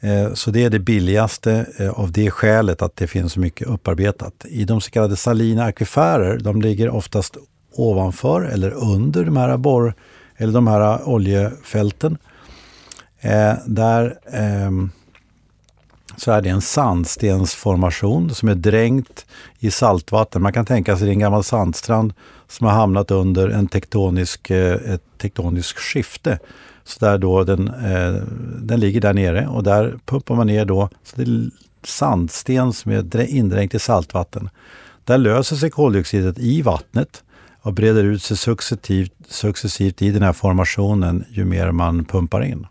Eh, 0.00 0.34
så 0.34 0.50
det 0.50 0.64
är 0.64 0.70
det 0.70 0.78
billigaste 0.78 1.66
eh, 1.78 1.90
av 1.90 2.12
det 2.12 2.30
skälet 2.30 2.82
att 2.82 2.96
det 2.96 3.06
finns 3.06 3.32
så 3.32 3.40
mycket 3.40 3.68
upparbetat. 3.68 4.44
I 4.48 4.64
de 4.64 4.80
så 4.80 4.90
kallade 4.90 5.16
salina 5.16 5.64
akvifärer, 5.64 6.38
de 6.38 6.62
ligger 6.62 6.90
oftast 6.90 7.36
ovanför 7.72 8.42
eller 8.42 8.70
under 8.70 9.24
de 9.24 9.36
här 9.36 9.56
borr 9.56 9.94
eller 10.36 10.52
de 10.52 10.66
här 10.66 11.08
oljefälten. 11.08 12.18
Eh, 13.20 13.54
där 13.66 14.18
ehm, 14.32 14.90
så 16.16 16.32
är 16.32 16.42
det 16.42 16.48
en 16.48 16.60
sandstensformation 16.60 18.34
som 18.34 18.48
är 18.48 18.54
dränkt 18.54 19.26
i 19.58 19.70
saltvatten. 19.70 20.42
Man 20.42 20.52
kan 20.52 20.66
tänka 20.66 20.96
sig 20.96 21.08
en 21.08 21.18
gammal 21.18 21.44
sandstrand 21.44 22.12
som 22.48 22.66
har 22.66 22.74
hamnat 22.74 23.10
under 23.10 23.48
en 23.48 23.68
tektonisk, 23.68 24.50
ett 24.50 25.02
tektoniskt 25.18 25.78
skifte. 25.78 26.38
Så 26.86 27.04
där 27.04 27.18
då 27.18 27.44
den, 27.44 27.68
eh, 27.68 28.22
den 28.62 28.80
ligger 28.80 29.00
där 29.00 29.14
nere 29.14 29.46
och 29.46 29.62
där 29.62 29.98
pumpar 30.04 30.34
man 30.34 30.46
ner 30.46 30.64
då 30.64 30.88
så 31.02 31.16
det 31.16 31.22
är 31.22 31.50
sandsten 31.84 32.72
som 32.72 32.92
är 32.92 33.26
indränkt 33.26 33.74
i 33.74 33.78
saltvatten. 33.78 34.48
Där 35.04 35.18
löser 35.18 35.56
sig 35.56 35.70
koldioxidet 35.70 36.38
i 36.38 36.62
vattnet 36.62 37.24
och 37.62 37.72
breder 37.72 38.04
ut 38.04 38.22
sig 38.22 38.36
successivt, 38.36 39.12
successivt 39.28 40.02
i 40.02 40.10
den 40.10 40.22
här 40.22 40.32
formationen 40.32 41.24
ju 41.30 41.44
mer 41.44 41.72
man 41.72 42.04
pumpar 42.04 42.42
in. 42.42 42.66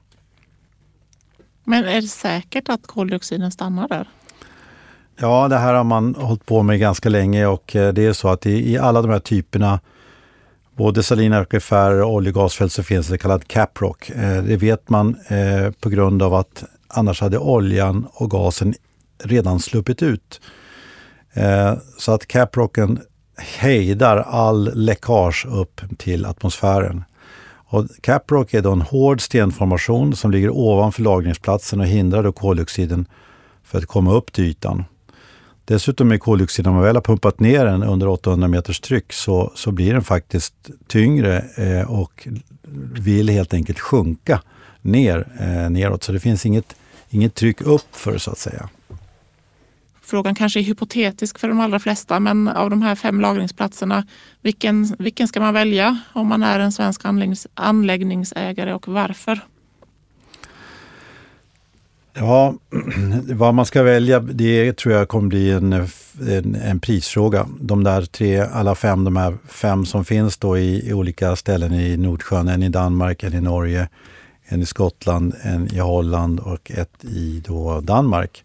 Men 1.63 1.83
är 1.83 2.01
det 2.01 2.07
säkert 2.07 2.69
att 2.69 2.87
koldioxiden 2.87 3.51
stannar 3.51 3.87
där? 3.87 4.09
Ja, 5.17 5.47
det 5.47 5.57
här 5.57 5.73
har 5.73 5.83
man 5.83 6.15
hållit 6.15 6.45
på 6.45 6.63
med 6.63 6.79
ganska 6.79 7.09
länge 7.09 7.45
och 7.45 7.75
eh, 7.75 7.93
det 7.93 8.05
är 8.05 8.13
så 8.13 8.29
att 8.29 8.45
i, 8.45 8.71
i 8.71 8.77
alla 8.77 9.01
de 9.01 9.11
här 9.11 9.19
typerna 9.19 9.79
både 10.75 11.03
salina 11.03 11.39
akviferer 11.39 12.01
och 12.01 12.13
oljegasfält 12.13 12.71
så 12.71 12.83
finns 12.83 13.07
det 13.07 13.17
kallad 13.17 13.47
caprock. 13.47 14.09
Eh, 14.09 14.43
det 14.43 14.57
vet 14.57 14.89
man 14.89 15.15
eh, 15.27 15.71
på 15.71 15.89
grund 15.89 16.21
av 16.21 16.33
att 16.33 16.63
annars 16.87 17.21
hade 17.21 17.37
oljan 17.37 18.07
och 18.13 18.31
gasen 18.31 18.73
redan 19.23 19.59
sluppit 19.59 20.03
ut. 20.03 20.41
Eh, 21.33 21.73
så 21.97 22.11
att 22.11 22.27
caprocken 22.27 22.99
hejdar 23.37 24.17
all 24.17 24.71
läckage 24.73 25.45
upp 25.45 25.81
till 25.97 26.25
atmosfären. 26.25 27.03
Och 27.67 27.85
caprock 28.01 28.53
är 28.53 28.61
då 28.61 28.71
en 28.71 28.81
hård 28.81 29.21
stenformation 29.21 30.15
som 30.15 30.31
ligger 30.31 30.49
ovanför 30.49 31.01
lagringsplatsen 31.01 31.79
och 31.79 31.85
hindrar 31.85 32.23
då 32.23 32.31
koldioxiden 32.31 33.05
för 33.63 33.77
att 33.77 33.85
komma 33.85 34.13
upp 34.13 34.33
till 34.33 34.43
ytan. 34.43 34.83
Dessutom 35.65 36.11
är 36.11 36.17
koldioxid, 36.17 36.65
när 36.65 36.71
man 36.71 36.81
väl 36.81 36.95
har 36.95 37.01
pumpat 37.01 37.39
ner 37.39 37.65
den 37.65 37.83
under 37.83 38.07
800 38.07 38.47
meters 38.47 38.79
tryck 38.79 39.13
så, 39.13 39.51
så 39.55 39.71
blir 39.71 39.93
den 39.93 40.03
faktiskt 40.03 40.53
tyngre 40.87 41.45
eh, 41.55 41.91
och 41.91 42.27
vill 42.93 43.29
helt 43.29 43.53
enkelt 43.53 43.79
sjunka 43.79 44.41
ner, 44.81 45.27
eh, 45.39 45.69
neråt. 45.69 46.03
Så 46.03 46.11
det 46.11 46.19
finns 46.19 46.45
inget, 46.45 46.75
inget 47.09 47.35
tryck 47.35 47.61
upp 47.61 47.95
för 47.95 48.17
så 48.17 48.31
att 48.31 48.37
säga. 48.37 48.69
Frågan 50.01 50.35
kanske 50.35 50.59
är 50.59 50.63
hypotetisk 50.63 51.39
för 51.39 51.47
de 51.47 51.59
allra 51.59 51.79
flesta, 51.79 52.19
men 52.19 52.47
av 52.47 52.69
de 52.69 52.81
här 52.81 52.95
fem 52.95 53.21
lagringsplatserna, 53.21 54.07
vilken, 54.41 54.95
vilken 54.99 55.27
ska 55.27 55.39
man 55.39 55.53
välja 55.53 55.99
om 56.13 56.27
man 56.27 56.43
är 56.43 56.59
en 56.59 56.71
svensk 56.71 57.05
anläggnings, 57.05 57.47
anläggningsägare 57.53 58.73
och 58.73 58.87
varför? 58.87 59.39
Ja, 62.17 62.55
vad 63.33 63.53
man 63.53 63.65
ska 63.65 63.83
välja 63.83 64.19
det 64.19 64.77
tror 64.77 64.95
jag 64.95 65.07
kommer 65.07 65.27
bli 65.27 65.51
en, 65.51 65.73
en, 65.73 66.55
en, 66.55 66.79
prisfråga. 66.79 67.47
De 67.59 67.83
där 67.83 68.01
tre, 68.01 68.39
alla 68.39 68.75
fem, 68.75 69.03
de 69.03 69.15
här 69.15 69.37
fem 69.47 69.85
som 69.85 70.05
finns 70.05 70.37
då 70.37 70.57
i, 70.57 70.89
i, 70.89 70.93
olika 70.93 71.35
ställen 71.35 71.73
i 71.73 71.97
Nordsjön, 71.97 72.47
en 72.47 72.63
i 72.63 72.69
Danmark, 72.69 73.23
en 73.23 73.33
i 73.33 73.41
Norge, 73.41 73.89
en 74.45 74.61
i 74.61 74.65
Skottland, 74.65 75.35
en 75.41 75.73
i 75.73 75.79
Holland 75.79 76.39
och 76.39 76.71
ett 76.71 77.05
i 77.05 77.43
då 77.47 77.81
Danmark 77.81 78.43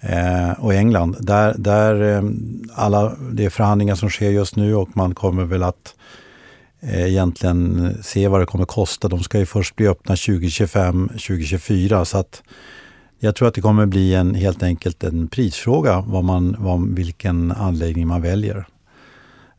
eh, 0.00 0.50
och 0.50 0.74
England. 0.74 1.16
Där, 1.20 1.54
där 1.58 2.16
eh, 2.16 2.22
alla, 2.74 3.16
det 3.32 3.44
är 3.44 3.50
förhandlingar 3.50 3.94
som 3.94 4.10
sker 4.10 4.30
just 4.30 4.56
nu 4.56 4.74
och 4.74 4.96
man 4.96 5.14
kommer 5.14 5.44
väl 5.44 5.62
att 5.62 5.94
eh, 5.96 5.99
Eh, 6.82 7.06
egentligen 7.06 7.94
se 8.02 8.28
vad 8.28 8.40
det 8.40 8.46
kommer 8.46 8.64
kosta. 8.64 9.08
De 9.08 9.22
ska 9.22 9.38
ju 9.38 9.46
först 9.46 9.76
bli 9.76 9.88
öppna 9.88 10.16
2025, 10.16 11.08
2024 11.08 12.04
så 12.04 12.18
att 12.18 12.42
jag 13.18 13.36
tror 13.36 13.48
att 13.48 13.54
det 13.54 13.60
kommer 13.60 13.86
bli 13.86 14.14
en, 14.14 14.34
helt 14.34 14.62
enkelt 14.62 15.04
en 15.04 15.28
prisfråga 15.28 16.04
vad 16.06 16.24
man, 16.24 16.56
vad, 16.58 16.94
vilken 16.94 17.52
anläggning 17.52 18.06
man 18.06 18.22
väljer. 18.22 18.66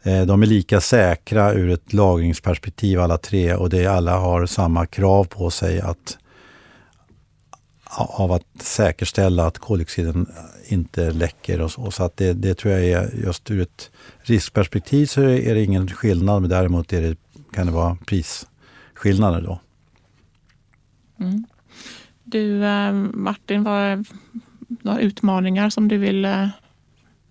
Eh, 0.04 0.22
de 0.22 0.44
är 0.44 0.48
lika 0.48 0.82
säkra 0.82 1.54
ur 1.54 1.70
ett 1.70 1.94
lagringsperspektiv 1.94 3.00
alla 3.00 3.18
tre 3.18 3.56
och 3.56 3.70
det 3.70 3.86
alla 3.86 4.18
har 4.18 4.46
samma 4.46 4.86
krav 4.86 5.24
på 5.24 5.50
sig 5.50 5.82
att 5.82 6.18
av 7.98 8.32
att 8.32 8.46
säkerställa 8.60 9.46
att 9.48 9.58
koldioxiden 9.58 10.28
eh, 10.30 10.74
inte 10.74 11.12
läcker. 11.12 11.62
Och 11.62 11.72
så, 11.72 11.92
så 11.92 12.04
att 12.04 12.18
det, 12.18 12.34
det, 12.34 12.54
tror 12.54 12.74
jag 12.74 12.84
är 12.84 13.26
just 13.26 13.52
ur 13.52 13.62
ett 13.62 13.92
riskperspektiv 14.22 15.06
så 15.06 15.22
är 15.22 15.56
det 15.56 15.64
ingen 15.64 15.88
skillnad 15.88 16.42
men 16.42 16.50
däremot 16.50 16.94
är 16.94 17.02
det, 17.02 17.18
kan 17.52 17.66
det 17.66 17.74
vara 17.74 17.98
prisskillnader 18.06 19.42
då. 19.42 19.60
Mm. 21.20 21.46
Du 22.24 22.64
eh, 22.64 22.94
Martin, 23.14 23.64
vad 23.64 24.06
några 24.68 25.00
utmaningar 25.00 25.70
som 25.70 25.88
du 25.88 25.98
vill 25.98 26.26
eh, 26.26 26.48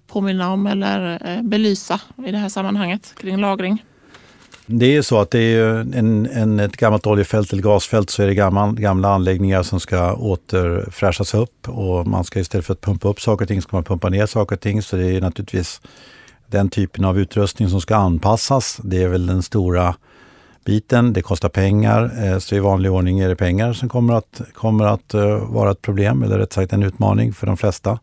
påminna 0.07 0.53
om 0.53 0.66
eller 0.66 1.29
eh, 1.31 1.42
belysa 1.42 2.01
i 2.27 2.31
det 2.31 2.38
här 2.38 2.49
sammanhanget 2.49 3.14
kring 3.18 3.37
lagring? 3.40 3.85
Det 4.73 4.87
är 4.87 4.91
ju 4.91 5.03
så 5.03 5.21
att 5.21 5.31
det 5.31 5.39
är 5.39 5.75
en, 5.75 6.27
en, 6.27 6.61
ett 6.61 6.77
gammalt 6.77 7.07
oljefält 7.07 7.53
eller 7.53 7.63
gasfält 7.63 8.11
så 8.11 8.23
är 8.23 8.27
det 8.27 8.35
gamla, 8.35 8.73
gamla 8.73 9.09
anläggningar 9.09 9.63
som 9.63 9.81
ska 9.81 10.15
återfräschas 10.15 11.35
upp 11.35 11.69
och 11.69 12.07
man 12.07 12.25
ska 12.25 12.41
istället 12.41 12.67
för 12.67 12.73
att 12.73 12.81
pumpa 12.81 13.09
upp 13.09 13.21
saker 13.21 13.45
och 13.45 13.49
ting 13.49 13.63
ska 13.63 13.77
man 13.77 13.85
pumpa 13.85 14.09
ner 14.09 14.27
saker 14.27 14.57
och 14.57 14.61
ting. 14.61 14.83
Så 14.83 14.97
det 14.97 15.17
är 15.17 15.21
naturligtvis 15.21 15.81
den 16.47 16.69
typen 16.69 17.05
av 17.05 17.19
utrustning 17.19 17.69
som 17.69 17.81
ska 17.81 17.97
anpassas. 17.97 18.81
Det 18.85 19.03
är 19.03 19.09
väl 19.09 19.27
den 19.27 19.43
stora 19.43 19.95
biten. 20.65 21.13
Det 21.13 21.23
kostar 21.23 21.49
pengar, 21.49 22.25
eh, 22.25 22.39
så 22.39 22.55
i 22.55 22.59
vanlig 22.59 22.93
ordning 22.93 23.21
är 23.21 23.29
det 23.29 23.37
pengar 23.37 23.73
som 23.73 23.89
kommer 23.89 24.15
att, 24.15 24.41
kommer 24.55 24.85
att 24.85 25.15
eh, 25.15 25.53
vara 25.53 25.71
ett 25.71 25.83
problem, 25.83 26.23
eller 26.23 26.39
rätt 26.39 26.53
sagt 26.53 26.73
en 26.73 26.83
utmaning 26.83 27.33
för 27.33 27.47
de 27.47 27.57
flesta. 27.57 27.99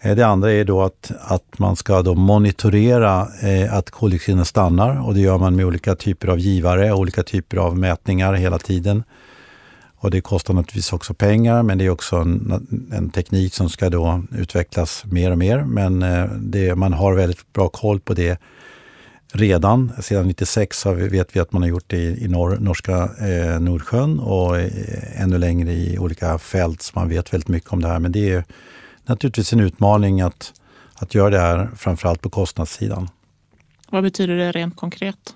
Eh, 0.00 0.16
det 0.16 0.26
andra 0.26 0.52
är 0.52 0.64
då 0.64 0.82
att, 0.82 1.12
att 1.20 1.58
man 1.58 1.76
ska 1.76 2.02
då 2.02 2.14
monitorera 2.14 3.28
eh, 3.42 3.74
att 3.74 3.90
koldioxiden 3.90 4.44
stannar 4.44 5.06
och 5.06 5.14
det 5.14 5.20
gör 5.20 5.38
man 5.38 5.56
med 5.56 5.66
olika 5.66 5.94
typer 5.94 6.28
av 6.28 6.38
givare, 6.38 6.92
olika 6.92 7.22
typer 7.22 7.56
av 7.56 7.78
mätningar 7.78 8.34
hela 8.34 8.58
tiden. 8.58 9.02
Och 10.02 10.10
det 10.10 10.20
kostar 10.20 10.54
naturligtvis 10.54 10.92
också 10.92 11.14
pengar 11.14 11.62
men 11.62 11.78
det 11.78 11.84
är 11.84 11.90
också 11.90 12.16
en, 12.16 12.68
en 12.92 13.10
teknik 13.10 13.54
som 13.54 13.70
ska 13.70 13.90
då 13.90 14.22
utvecklas 14.38 15.04
mer 15.04 15.30
och 15.30 15.38
mer. 15.38 15.58
Men 15.58 16.02
eh, 16.02 16.24
det, 16.24 16.74
man 16.74 16.92
har 16.92 17.14
väldigt 17.14 17.52
bra 17.52 17.68
koll 17.68 18.00
på 18.00 18.14
det 18.14 18.40
redan. 19.32 19.92
Sedan 20.00 20.26
96 20.26 20.86
vi, 20.86 21.08
vet 21.08 21.36
vi 21.36 21.40
att 21.40 21.52
man 21.52 21.62
har 21.62 21.68
gjort 21.68 21.84
det 21.86 21.96
i, 21.96 22.24
i 22.24 22.28
norr, 22.28 22.56
norska 22.60 23.10
eh, 23.18 23.60
Nordsjön 23.60 24.18
och 24.18 24.58
eh, 24.58 25.22
ännu 25.22 25.38
längre 25.38 25.72
i 25.72 25.98
olika 25.98 26.38
fält. 26.38 26.82
Så 26.82 26.92
man 26.94 27.08
vet 27.08 27.32
väldigt 27.32 27.48
mycket 27.48 27.72
om 27.72 27.82
det 27.82 27.88
här. 27.88 27.98
Men 27.98 28.12
det 28.12 28.30
är 28.30 28.44
naturligtvis 29.10 29.52
en 29.52 29.60
utmaning 29.60 30.20
att, 30.20 30.52
att 30.94 31.14
göra 31.14 31.30
det 31.30 31.38
här, 31.38 31.70
framförallt 31.76 32.20
på 32.20 32.30
kostnadssidan. 32.30 33.08
Vad 33.90 34.02
betyder 34.02 34.36
det 34.36 34.52
rent 34.52 34.76
konkret? 34.76 35.34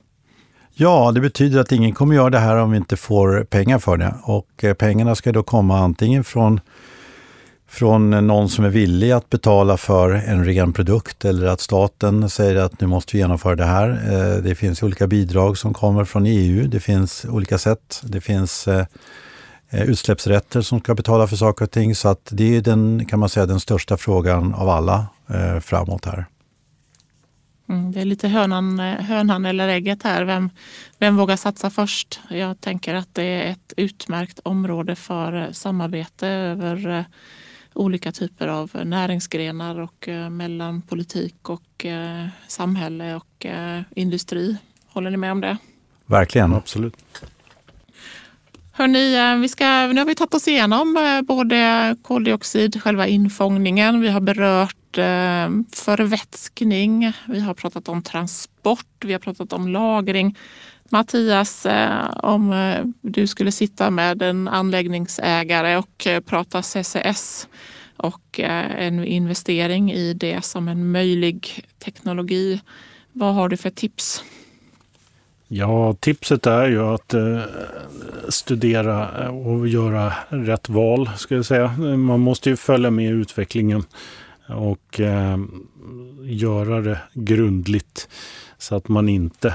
Ja, 0.74 1.12
det 1.12 1.20
betyder 1.20 1.61
att 1.61 1.72
ingen 1.72 1.92
kommer 1.92 2.14
göra 2.14 2.30
det 2.30 2.38
här 2.38 2.57
om 2.57 2.70
vi 2.70 2.76
inte 2.76 2.96
får 2.96 3.44
pengar 3.44 3.78
för 3.78 3.96
det. 3.96 4.14
Och 4.22 4.64
eh, 4.64 4.74
pengarna 4.74 5.14
ska 5.14 5.32
då 5.32 5.42
komma 5.42 5.78
antingen 5.78 6.24
från 6.24 6.61
från 7.68 8.11
någon 8.11 8.48
som 8.48 8.64
är 8.64 8.68
villig 8.68 9.11
att 9.11 9.30
betala 9.30 9.76
för 9.76 10.11
en 10.11 10.44
ren 10.44 10.72
produkt 10.72 11.24
eller 11.24 11.46
att 11.46 11.61
staten 11.61 12.30
säger 12.30 12.57
att 12.57 12.80
nu 12.80 12.86
måste 12.86 13.12
vi 13.12 13.18
genomföra 13.18 13.57
det 13.57 13.64
här. 13.64 13.88
Eh, 13.88 14.42
det 14.42 14.55
finns 14.55 14.82
olika 14.82 15.07
bidrag 15.07 15.59
som 15.59 15.74
kommer 15.74 16.05
från 16.05 16.26
EU. 16.26 16.68
Det 16.68 16.80
finns 16.80 17.24
olika 17.24 17.59
sätt. 17.59 18.01
Det 18.05 18.20
finns 18.20 18.68
eh, 18.68 18.86
utsläppsrätter 19.78 20.60
som 20.60 20.80
ska 20.80 20.94
betala 20.94 21.26
för 21.26 21.36
saker 21.36 21.64
och 21.64 21.70
ting. 21.70 21.94
Så 21.94 22.08
att 22.08 22.28
det 22.32 22.56
är 22.56 22.60
den, 22.60 23.06
kan 23.06 23.18
man 23.18 23.28
säga, 23.28 23.46
den 23.46 23.60
största 23.60 23.96
frågan 23.96 24.54
av 24.54 24.68
alla 24.68 25.06
framåt 25.60 26.04
här. 26.04 26.26
Mm, 27.68 27.92
det 27.92 28.00
är 28.00 28.04
lite 28.04 28.28
hönan, 28.28 28.78
hönan 28.78 29.46
eller 29.46 29.68
ägget 29.68 30.02
här. 30.02 30.24
Vem, 30.24 30.50
vem 30.98 31.16
vågar 31.16 31.36
satsa 31.36 31.70
först? 31.70 32.20
Jag 32.28 32.60
tänker 32.60 32.94
att 32.94 33.08
det 33.12 33.22
är 33.22 33.50
ett 33.50 33.72
utmärkt 33.76 34.40
område 34.42 34.96
för 34.96 35.52
samarbete 35.52 36.28
över 36.28 37.04
olika 37.72 38.12
typer 38.12 38.48
av 38.48 38.70
näringsgrenar 38.84 39.80
och 39.80 40.08
mellan 40.30 40.82
politik 40.82 41.48
och 41.48 41.86
samhälle 42.48 43.14
och 43.14 43.46
industri. 43.90 44.56
Håller 44.86 45.10
ni 45.10 45.16
med 45.16 45.32
om 45.32 45.40
det? 45.40 45.58
Verkligen. 46.06 46.54
Absolut. 46.54 46.96
Hörrni, 48.76 49.14
eh, 49.14 49.36
vi 49.36 49.48
ska, 49.48 49.86
nu 49.86 50.00
har 50.00 50.04
vi 50.04 50.14
tagit 50.14 50.34
oss 50.34 50.48
igenom 50.48 50.96
eh, 50.96 51.22
både 51.22 51.96
koldioxid, 52.02 52.82
själva 52.82 53.06
infångningen, 53.06 54.00
vi 54.00 54.08
har 54.08 54.20
berört 54.20 54.98
eh, 54.98 55.50
förvätskning, 55.72 57.12
vi 57.28 57.40
har 57.40 57.54
pratat 57.54 57.88
om 57.88 58.02
transport, 58.02 59.04
vi 59.04 59.12
har 59.12 59.20
pratat 59.20 59.52
om 59.52 59.68
lagring. 59.68 60.38
Mattias, 60.88 61.66
om 62.22 62.54
du 63.00 63.26
skulle 63.26 63.52
sitta 63.52 63.90
med 63.90 64.22
en 64.22 64.48
anläggningsägare 64.48 65.76
och 65.76 66.06
prata 66.26 66.62
CCS 66.62 67.48
och 67.96 68.40
en 68.40 69.04
investering 69.04 69.92
i 69.92 70.14
det 70.14 70.44
som 70.44 70.68
en 70.68 70.90
möjlig 70.90 71.64
teknologi, 71.84 72.60
vad 73.12 73.34
har 73.34 73.48
du 73.48 73.56
för 73.56 73.70
tips? 73.70 74.24
Ja, 75.57 75.94
tipset 76.00 76.46
är 76.46 76.68
ju 76.68 76.80
att 76.80 77.14
eh, 77.14 77.40
studera 78.28 79.24
eh, 79.24 79.46
och 79.46 79.68
göra 79.68 80.12
rätt 80.28 80.68
val, 80.68 81.11
ska 81.16 81.34
jag 81.34 81.44
säga. 81.44 81.68
Man 81.96 82.20
måste 82.20 82.50
ju 82.50 82.57
följa 82.57 82.90
med 82.90 83.05
i 83.05 83.09
utvecklingen 83.09 83.82
och 84.48 85.00
eh, 85.00 85.38
göra 86.22 86.80
det 86.80 86.98
grundligt 87.12 88.09
så 88.59 88.76
att 88.76 88.88
man 88.88 89.09
inte 89.09 89.55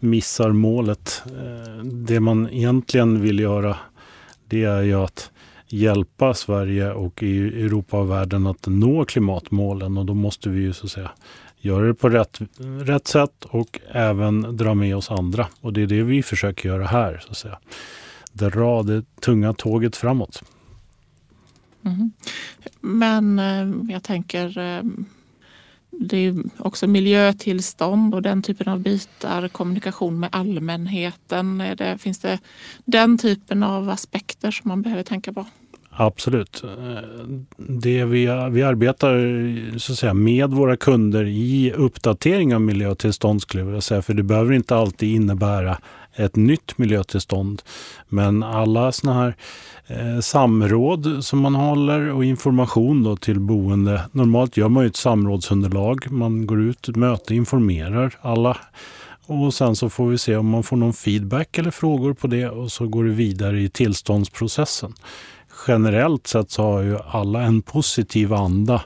missar 0.00 0.52
målet. 0.52 1.22
Eh, 1.26 1.84
det 1.84 2.20
man 2.20 2.48
egentligen 2.50 3.20
vill 3.20 3.40
göra, 3.40 3.76
det 4.48 4.64
är 4.64 4.82
ju 4.82 4.94
att 4.94 5.30
hjälpa 5.66 6.34
Sverige 6.34 6.92
och 6.92 7.22
Europa 7.22 7.98
och 7.98 8.10
världen 8.10 8.46
att 8.46 8.66
nå 8.66 9.04
klimatmålen 9.04 9.98
och 9.98 10.06
då 10.06 10.14
måste 10.14 10.48
vi 10.48 10.60
ju 10.60 10.72
så 10.72 10.86
att 10.86 10.92
säga 10.92 11.10
göra 11.60 11.86
det 11.86 11.94
på 11.94 12.08
rätt, 12.08 12.40
rätt 12.84 13.08
sätt 13.08 13.44
och 13.44 13.80
även 13.92 14.56
dra 14.56 14.74
med 14.74 14.96
oss 14.96 15.10
andra. 15.10 15.46
Och 15.60 15.72
det 15.72 15.82
är 15.82 15.86
det 15.86 16.02
vi 16.02 16.22
försöker 16.22 16.68
göra 16.68 16.86
här. 16.86 17.22
så 17.24 17.30
att 17.30 17.36
säga. 17.36 17.58
Dra 18.32 18.82
det 18.82 19.20
tunga 19.20 19.52
tåget 19.52 19.96
framåt. 19.96 20.42
Mm. 21.84 22.12
Men 22.80 23.38
eh, 23.38 23.92
jag 23.92 24.02
tänker 24.02 24.58
eh, 24.58 24.82
det 25.90 26.16
är 26.16 26.34
också 26.58 26.86
miljötillstånd 26.86 28.14
och 28.14 28.22
den 28.22 28.42
typen 28.42 28.68
av 28.68 28.80
bitar, 28.80 29.48
kommunikation 29.48 30.20
med 30.20 30.28
allmänheten. 30.32 31.58
Det, 31.58 31.98
finns 31.98 32.18
det 32.18 32.38
den 32.84 33.18
typen 33.18 33.62
av 33.62 33.90
aspekter 33.90 34.50
som 34.50 34.68
man 34.68 34.82
behöver 34.82 35.02
tänka 35.02 35.32
på? 35.32 35.46
Absolut. 36.00 36.64
Eh, 36.64 37.02
det 37.56 38.04
vi, 38.04 38.48
vi 38.50 38.62
arbetar 38.62 39.78
så 39.78 39.92
att 39.92 39.98
säga, 39.98 40.14
med 40.14 40.50
våra 40.50 40.76
kunder 40.76 41.24
i 41.24 41.72
uppdatering 41.72 42.54
av 42.54 42.60
miljötillstånd 42.60 43.42
skulle 43.42 43.60
jag 43.60 43.66
vilja 43.66 43.80
säga. 43.80 44.02
För 44.02 44.14
det 44.14 44.22
behöver 44.22 44.52
inte 44.52 44.76
alltid 44.76 45.14
innebära 45.14 45.78
ett 46.14 46.36
nytt 46.36 46.78
miljötillstånd. 46.78 47.62
Men 48.08 48.42
alla 48.42 48.92
sådana 48.92 49.20
här 49.20 49.36
eh, 49.86 50.20
samråd 50.20 51.24
som 51.24 51.38
man 51.38 51.54
håller 51.54 52.12
och 52.12 52.24
information 52.24 53.02
då 53.02 53.16
till 53.16 53.40
boende. 53.40 54.02
Normalt 54.12 54.56
gör 54.56 54.68
man 54.68 54.82
ju 54.84 54.88
ett 54.88 54.96
samrådsunderlag. 54.96 56.10
Man 56.12 56.46
går 56.46 56.60
ut, 56.60 56.96
möte, 56.96 57.34
informerar 57.34 58.14
alla 58.20 58.56
och 59.26 59.54
sen 59.54 59.76
så 59.76 59.90
får 59.90 60.08
vi 60.08 60.18
se 60.18 60.36
om 60.36 60.48
man 60.48 60.62
får 60.62 60.76
någon 60.76 60.92
feedback 60.92 61.58
eller 61.58 61.70
frågor 61.70 62.14
på 62.14 62.26
det 62.26 62.48
och 62.48 62.72
så 62.72 62.86
går 62.86 63.04
det 63.04 63.10
vidare 63.10 63.60
i 63.60 63.68
tillståndsprocessen 63.68 64.94
generellt 65.66 66.26
sett 66.26 66.50
så 66.50 66.62
har 66.62 66.82
ju 66.82 66.98
alla 66.98 67.42
en 67.42 67.62
positiv 67.62 68.32
anda 68.32 68.82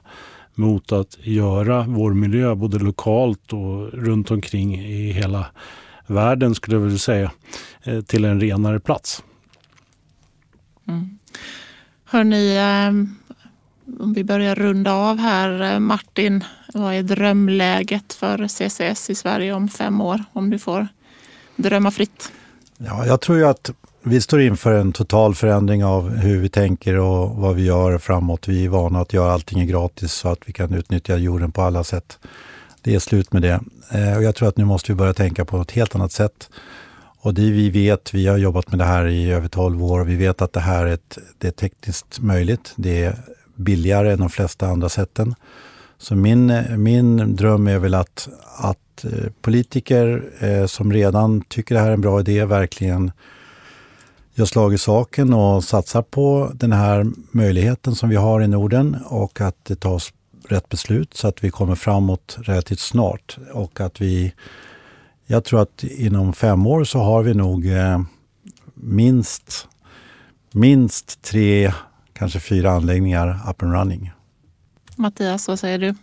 mot 0.55 0.93
att 0.93 1.19
göra 1.21 1.85
vår 1.89 2.15
miljö 2.15 2.55
både 2.55 2.79
lokalt 2.79 3.53
och 3.53 3.93
runt 3.93 4.31
omkring 4.31 4.75
i 4.75 5.13
hela 5.13 5.47
världen 6.07 6.55
skulle 6.55 6.77
jag 6.77 6.83
vilja 6.83 6.99
säga 6.99 7.31
eh, 7.83 8.01
till 8.01 8.25
en 8.25 8.41
renare 8.41 8.81
plats. 8.81 9.23
Mm. 10.89 11.19
Hörni, 12.05 12.57
ehm, 12.59 13.17
om 14.01 14.15
vi 14.15 14.25
börjar 14.25 14.55
runda 14.55 14.93
av 14.93 15.19
här. 15.19 15.73
Eh, 15.73 15.79
Martin, 15.79 16.45
vad 16.75 16.95
är 16.95 17.03
drömläget 17.03 18.13
för 18.13 18.49
CCS 18.49 19.11
i 19.11 19.15
Sverige 19.15 19.53
om 19.53 19.69
fem 19.69 20.01
år? 20.01 20.25
Om 20.33 20.51
du 20.51 20.59
får 20.59 20.89
drömma 21.57 21.91
fritt. 21.91 22.33
Ja, 22.77 23.07
jag 23.07 23.21
tror 23.21 23.39
ju 23.39 23.47
att 23.47 23.71
vi 24.07 24.21
står 24.21 24.41
inför 24.41 24.73
en 24.73 24.93
total 24.93 25.35
förändring 25.35 25.85
av 25.85 26.17
hur 26.17 26.41
vi 26.41 26.49
tänker 26.49 26.99
och 26.99 27.37
vad 27.37 27.57
vi 27.57 27.65
gör 27.65 27.99
framåt. 27.99 28.49
Vi 28.49 28.65
är 28.65 28.69
vana 28.69 29.01
att 29.01 29.13
göra 29.13 29.33
allting 29.33 29.67
gratis 29.67 30.13
så 30.13 30.29
att 30.29 30.39
vi 30.47 30.53
kan 30.53 30.75
utnyttja 30.75 31.17
jorden 31.17 31.53
på 31.53 31.63
alla 31.63 31.85
sätt. 31.85 32.19
Det 32.83 32.95
är 32.95 32.99
slut 32.99 33.33
med 33.33 33.43
det. 33.43 33.61
Eh, 33.91 34.17
och 34.17 34.23
jag 34.23 34.35
tror 34.35 34.49
att 34.49 34.57
nu 34.57 34.65
måste 34.65 34.93
vi 34.93 34.97
börja 34.97 35.15
tänka 35.15 35.45
på 35.45 35.61
ett 35.61 35.71
helt 35.71 35.95
annat 35.95 36.13
sätt. 36.13 36.51
Och 37.21 37.35
det 37.35 37.51
vi 37.51 37.71
vet, 37.71 38.15
vi 38.15 38.27
har 38.27 38.37
jobbat 38.37 38.71
med 38.71 38.79
det 38.79 38.85
här 38.85 39.07
i 39.07 39.31
över 39.31 39.49
12 39.49 39.85
år 39.85 40.01
och 40.01 40.09
vi 40.09 40.17
vet 40.17 40.43
att 40.43 40.53
det 40.53 40.61
här 40.61 40.87
är, 40.87 40.93
ett, 40.93 41.19
det 41.39 41.47
är 41.47 41.53
tekniskt 41.53 42.21
möjligt. 42.21 42.73
Det 42.77 43.05
är 43.05 43.19
billigare 43.57 44.13
än 44.13 44.19
de 44.19 44.31
flesta 44.31 44.67
andra 44.67 44.89
sätten. 44.89 45.35
Så 45.99 46.17
min, 46.17 46.65
min 46.77 47.37
dröm 47.37 47.67
är 47.67 47.79
väl 47.79 47.95
att, 47.95 48.29
att 48.57 49.05
eh, 49.05 49.31
politiker 49.43 50.25
eh, 50.39 50.67
som 50.67 50.93
redan 50.93 51.41
tycker 51.41 51.75
det 51.75 51.81
här 51.81 51.89
är 51.89 51.95
en 51.95 52.01
bra 52.01 52.21
idé 52.21 52.45
verkligen 52.45 53.13
gör 54.35 54.45
slag 54.45 54.75
i 54.75 54.79
saken 54.79 55.33
och 55.33 55.65
satsar 55.65 56.03
på 56.03 56.51
den 56.55 56.73
här 56.73 57.07
möjligheten 57.31 57.95
som 57.95 58.09
vi 58.09 58.17
har 58.17 58.41
i 58.41 58.49
Norden 58.49 58.97
och 59.07 59.41
att 59.41 59.65
det 59.65 59.77
tas 59.77 60.13
rätt 60.49 60.69
beslut 60.69 61.15
så 61.15 61.29
att 61.29 61.45
vi 61.45 61.51
kommer 61.51 61.75
framåt 61.75 62.39
relativt 62.41 62.81
snart. 62.81 63.39
Och 63.53 63.81
att 63.81 64.01
vi, 64.01 64.33
jag 65.27 65.45
tror 65.45 65.63
att 65.63 65.85
inom 65.85 66.33
fem 66.33 66.67
år 66.67 66.85
så 66.85 66.99
har 66.99 67.23
vi 67.23 67.35
nog 67.35 67.67
eh, 67.67 68.03
minst, 68.75 69.69
minst 70.53 71.23
tre, 71.23 71.73
kanske 72.13 72.41
fyra 72.41 72.71
anläggningar 72.71 73.41
up 73.51 73.63
and 73.63 73.73
running. 73.73 74.13
Mattias, 74.97 75.49
vad 75.49 75.59
säger 75.59 75.79
du? 75.79 75.95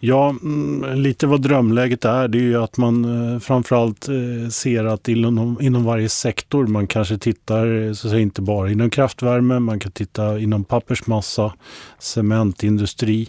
Ja, 0.00 0.30
mm, 0.30 0.98
lite 0.98 1.26
vad 1.26 1.42
drömläget 1.42 2.04
är, 2.04 2.28
det 2.28 2.38
är 2.38 2.42
ju 2.42 2.62
att 2.62 2.76
man 2.76 3.04
eh, 3.32 3.38
framförallt 3.38 4.08
eh, 4.08 4.48
ser 4.50 4.84
att 4.84 5.08
inom, 5.08 5.58
inom 5.60 5.84
varje 5.84 6.08
sektor, 6.08 6.66
man 6.66 6.86
kanske 6.86 7.18
tittar 7.18 7.82
eh, 7.82 7.92
så 7.92 8.06
att 8.06 8.10
säga, 8.10 8.22
inte 8.22 8.42
bara 8.42 8.70
inom 8.70 8.90
kraftvärme, 8.90 9.58
man 9.58 9.80
kan 9.80 9.92
titta 9.92 10.38
inom 10.38 10.64
pappersmassa, 10.64 11.52
cementindustri, 11.98 13.28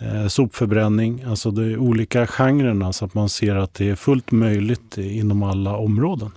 eh, 0.00 0.26
sopförbränning, 0.26 1.22
alltså 1.22 1.50
de 1.50 1.76
olika 1.76 2.26
genrerna 2.26 2.92
så 2.92 3.04
att 3.04 3.14
man 3.14 3.28
ser 3.28 3.56
att 3.56 3.74
det 3.74 3.90
är 3.90 3.94
fullt 3.94 4.30
möjligt 4.30 4.98
inom 4.98 5.42
alla 5.42 5.76
områden. 5.76 6.30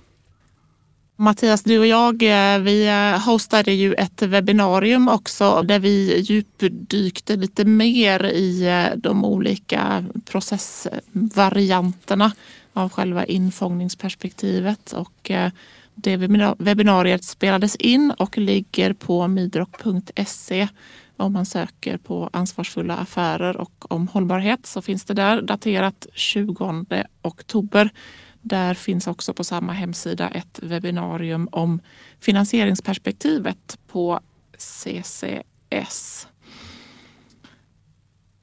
Mattias, 1.20 1.62
du 1.62 1.78
och 1.78 1.86
jag, 1.86 2.22
eh, 2.22 2.58
vi 2.58 2.86
eh, 2.86 3.26
hostade 3.26 3.72
ju 3.72 3.94
ett 3.94 4.22
webbinarium 4.22 5.08
också 5.08 5.62
där 5.62 5.78
vi 5.78 6.20
djupdykte 6.20 7.36
lite 7.36 7.64
mer 7.64 8.24
i 8.24 8.66
eh, 8.66 8.86
de 8.96 9.24
olika 9.24 10.04
processvarianterna 10.24 12.32
av 12.72 12.90
själva 12.90 13.24
infångningsperspektivet. 13.24 14.92
Och 14.92 15.30
det 15.94 16.16
webbinariet 16.58 17.24
spelades 17.24 17.76
in 17.76 18.12
och 18.18 18.38
ligger 18.38 18.92
på 18.92 19.28
midrock.se. 19.28 20.68
Om 21.16 21.32
man 21.32 21.46
söker 21.46 21.96
på 21.96 22.30
ansvarsfulla 22.32 22.96
affärer 22.96 23.56
och 23.56 23.92
om 23.92 24.08
hållbarhet 24.08 24.66
så 24.66 24.82
finns 24.82 25.04
det 25.04 25.14
där 25.14 25.42
daterat 25.42 26.06
20 26.14 26.84
oktober. 27.22 27.90
Där 28.42 28.74
finns 28.74 29.06
också 29.06 29.34
på 29.34 29.44
samma 29.44 29.72
hemsida 29.72 30.28
ett 30.28 30.58
webbinarium 30.62 31.48
om 31.52 31.80
finansieringsperspektivet 32.20 33.78
på 33.86 34.20
CCS. 34.58 36.28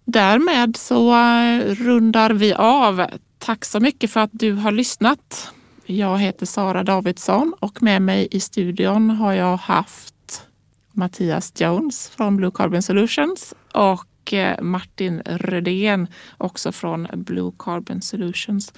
Därmed 0.06 0.78
så 0.78 1.16
eh, 1.16 1.60
rundar 1.76 2.30
vi 2.30 2.54
av. 2.54 3.06
Tack 3.38 3.66
så 3.66 3.80
mycket 3.80 4.12
för 4.12 4.20
att 4.20 4.30
du 4.34 4.54
har 4.54 4.72
lyssnat. 4.72 5.52
Jag 5.86 6.18
heter 6.20 6.46
Sara 6.46 6.84
Davidsson 6.84 7.54
och 7.60 7.84
med 7.84 8.02
mig 8.02 8.28
i 8.32 8.40
studion 8.40 9.10
har 9.10 9.34
jag 9.34 9.58
haft 9.58 10.48
Mattias 10.92 11.54
Jones 11.56 12.10
från 12.10 12.38
Blue 12.38 12.52
Carbon 12.54 12.82
Solutions 12.82 13.54
och 13.74 14.06
och 14.26 14.34
eh, 14.34 14.62
Martin 14.62 15.22
Rödén 15.26 16.08
också 16.38 16.72
från 16.72 17.08
Blue 17.14 17.52
Carbon 17.60 18.02
Solutions. 18.02 18.74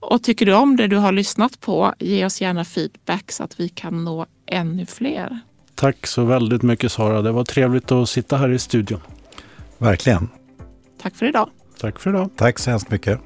Och 0.00 0.22
tycker 0.22 0.46
du 0.46 0.54
om 0.54 0.76
det 0.76 0.86
du 0.86 0.96
har 0.96 1.12
lyssnat 1.12 1.60
på, 1.60 1.94
ge 1.98 2.24
oss 2.24 2.40
gärna 2.40 2.64
feedback 2.64 3.32
så 3.32 3.44
att 3.44 3.60
vi 3.60 3.68
kan 3.68 4.04
nå 4.04 4.26
ännu 4.46 4.86
fler. 4.86 5.40
Tack 5.74 6.06
så 6.06 6.24
väldigt 6.24 6.62
mycket 6.62 6.92
Sara. 6.92 7.22
Det 7.22 7.32
var 7.32 7.44
trevligt 7.44 7.92
att 7.92 8.08
sitta 8.08 8.36
här 8.36 8.52
i 8.52 8.58
studion. 8.58 9.00
Verkligen. 9.78 10.28
Tack 11.02 11.14
för 11.14 11.26
idag. 11.26 11.50
Tack 11.80 11.98
för 11.98 12.10
idag. 12.10 12.30
Tack 12.36 12.58
så 12.58 12.70
hemskt 12.70 12.90
mycket. 12.90 13.20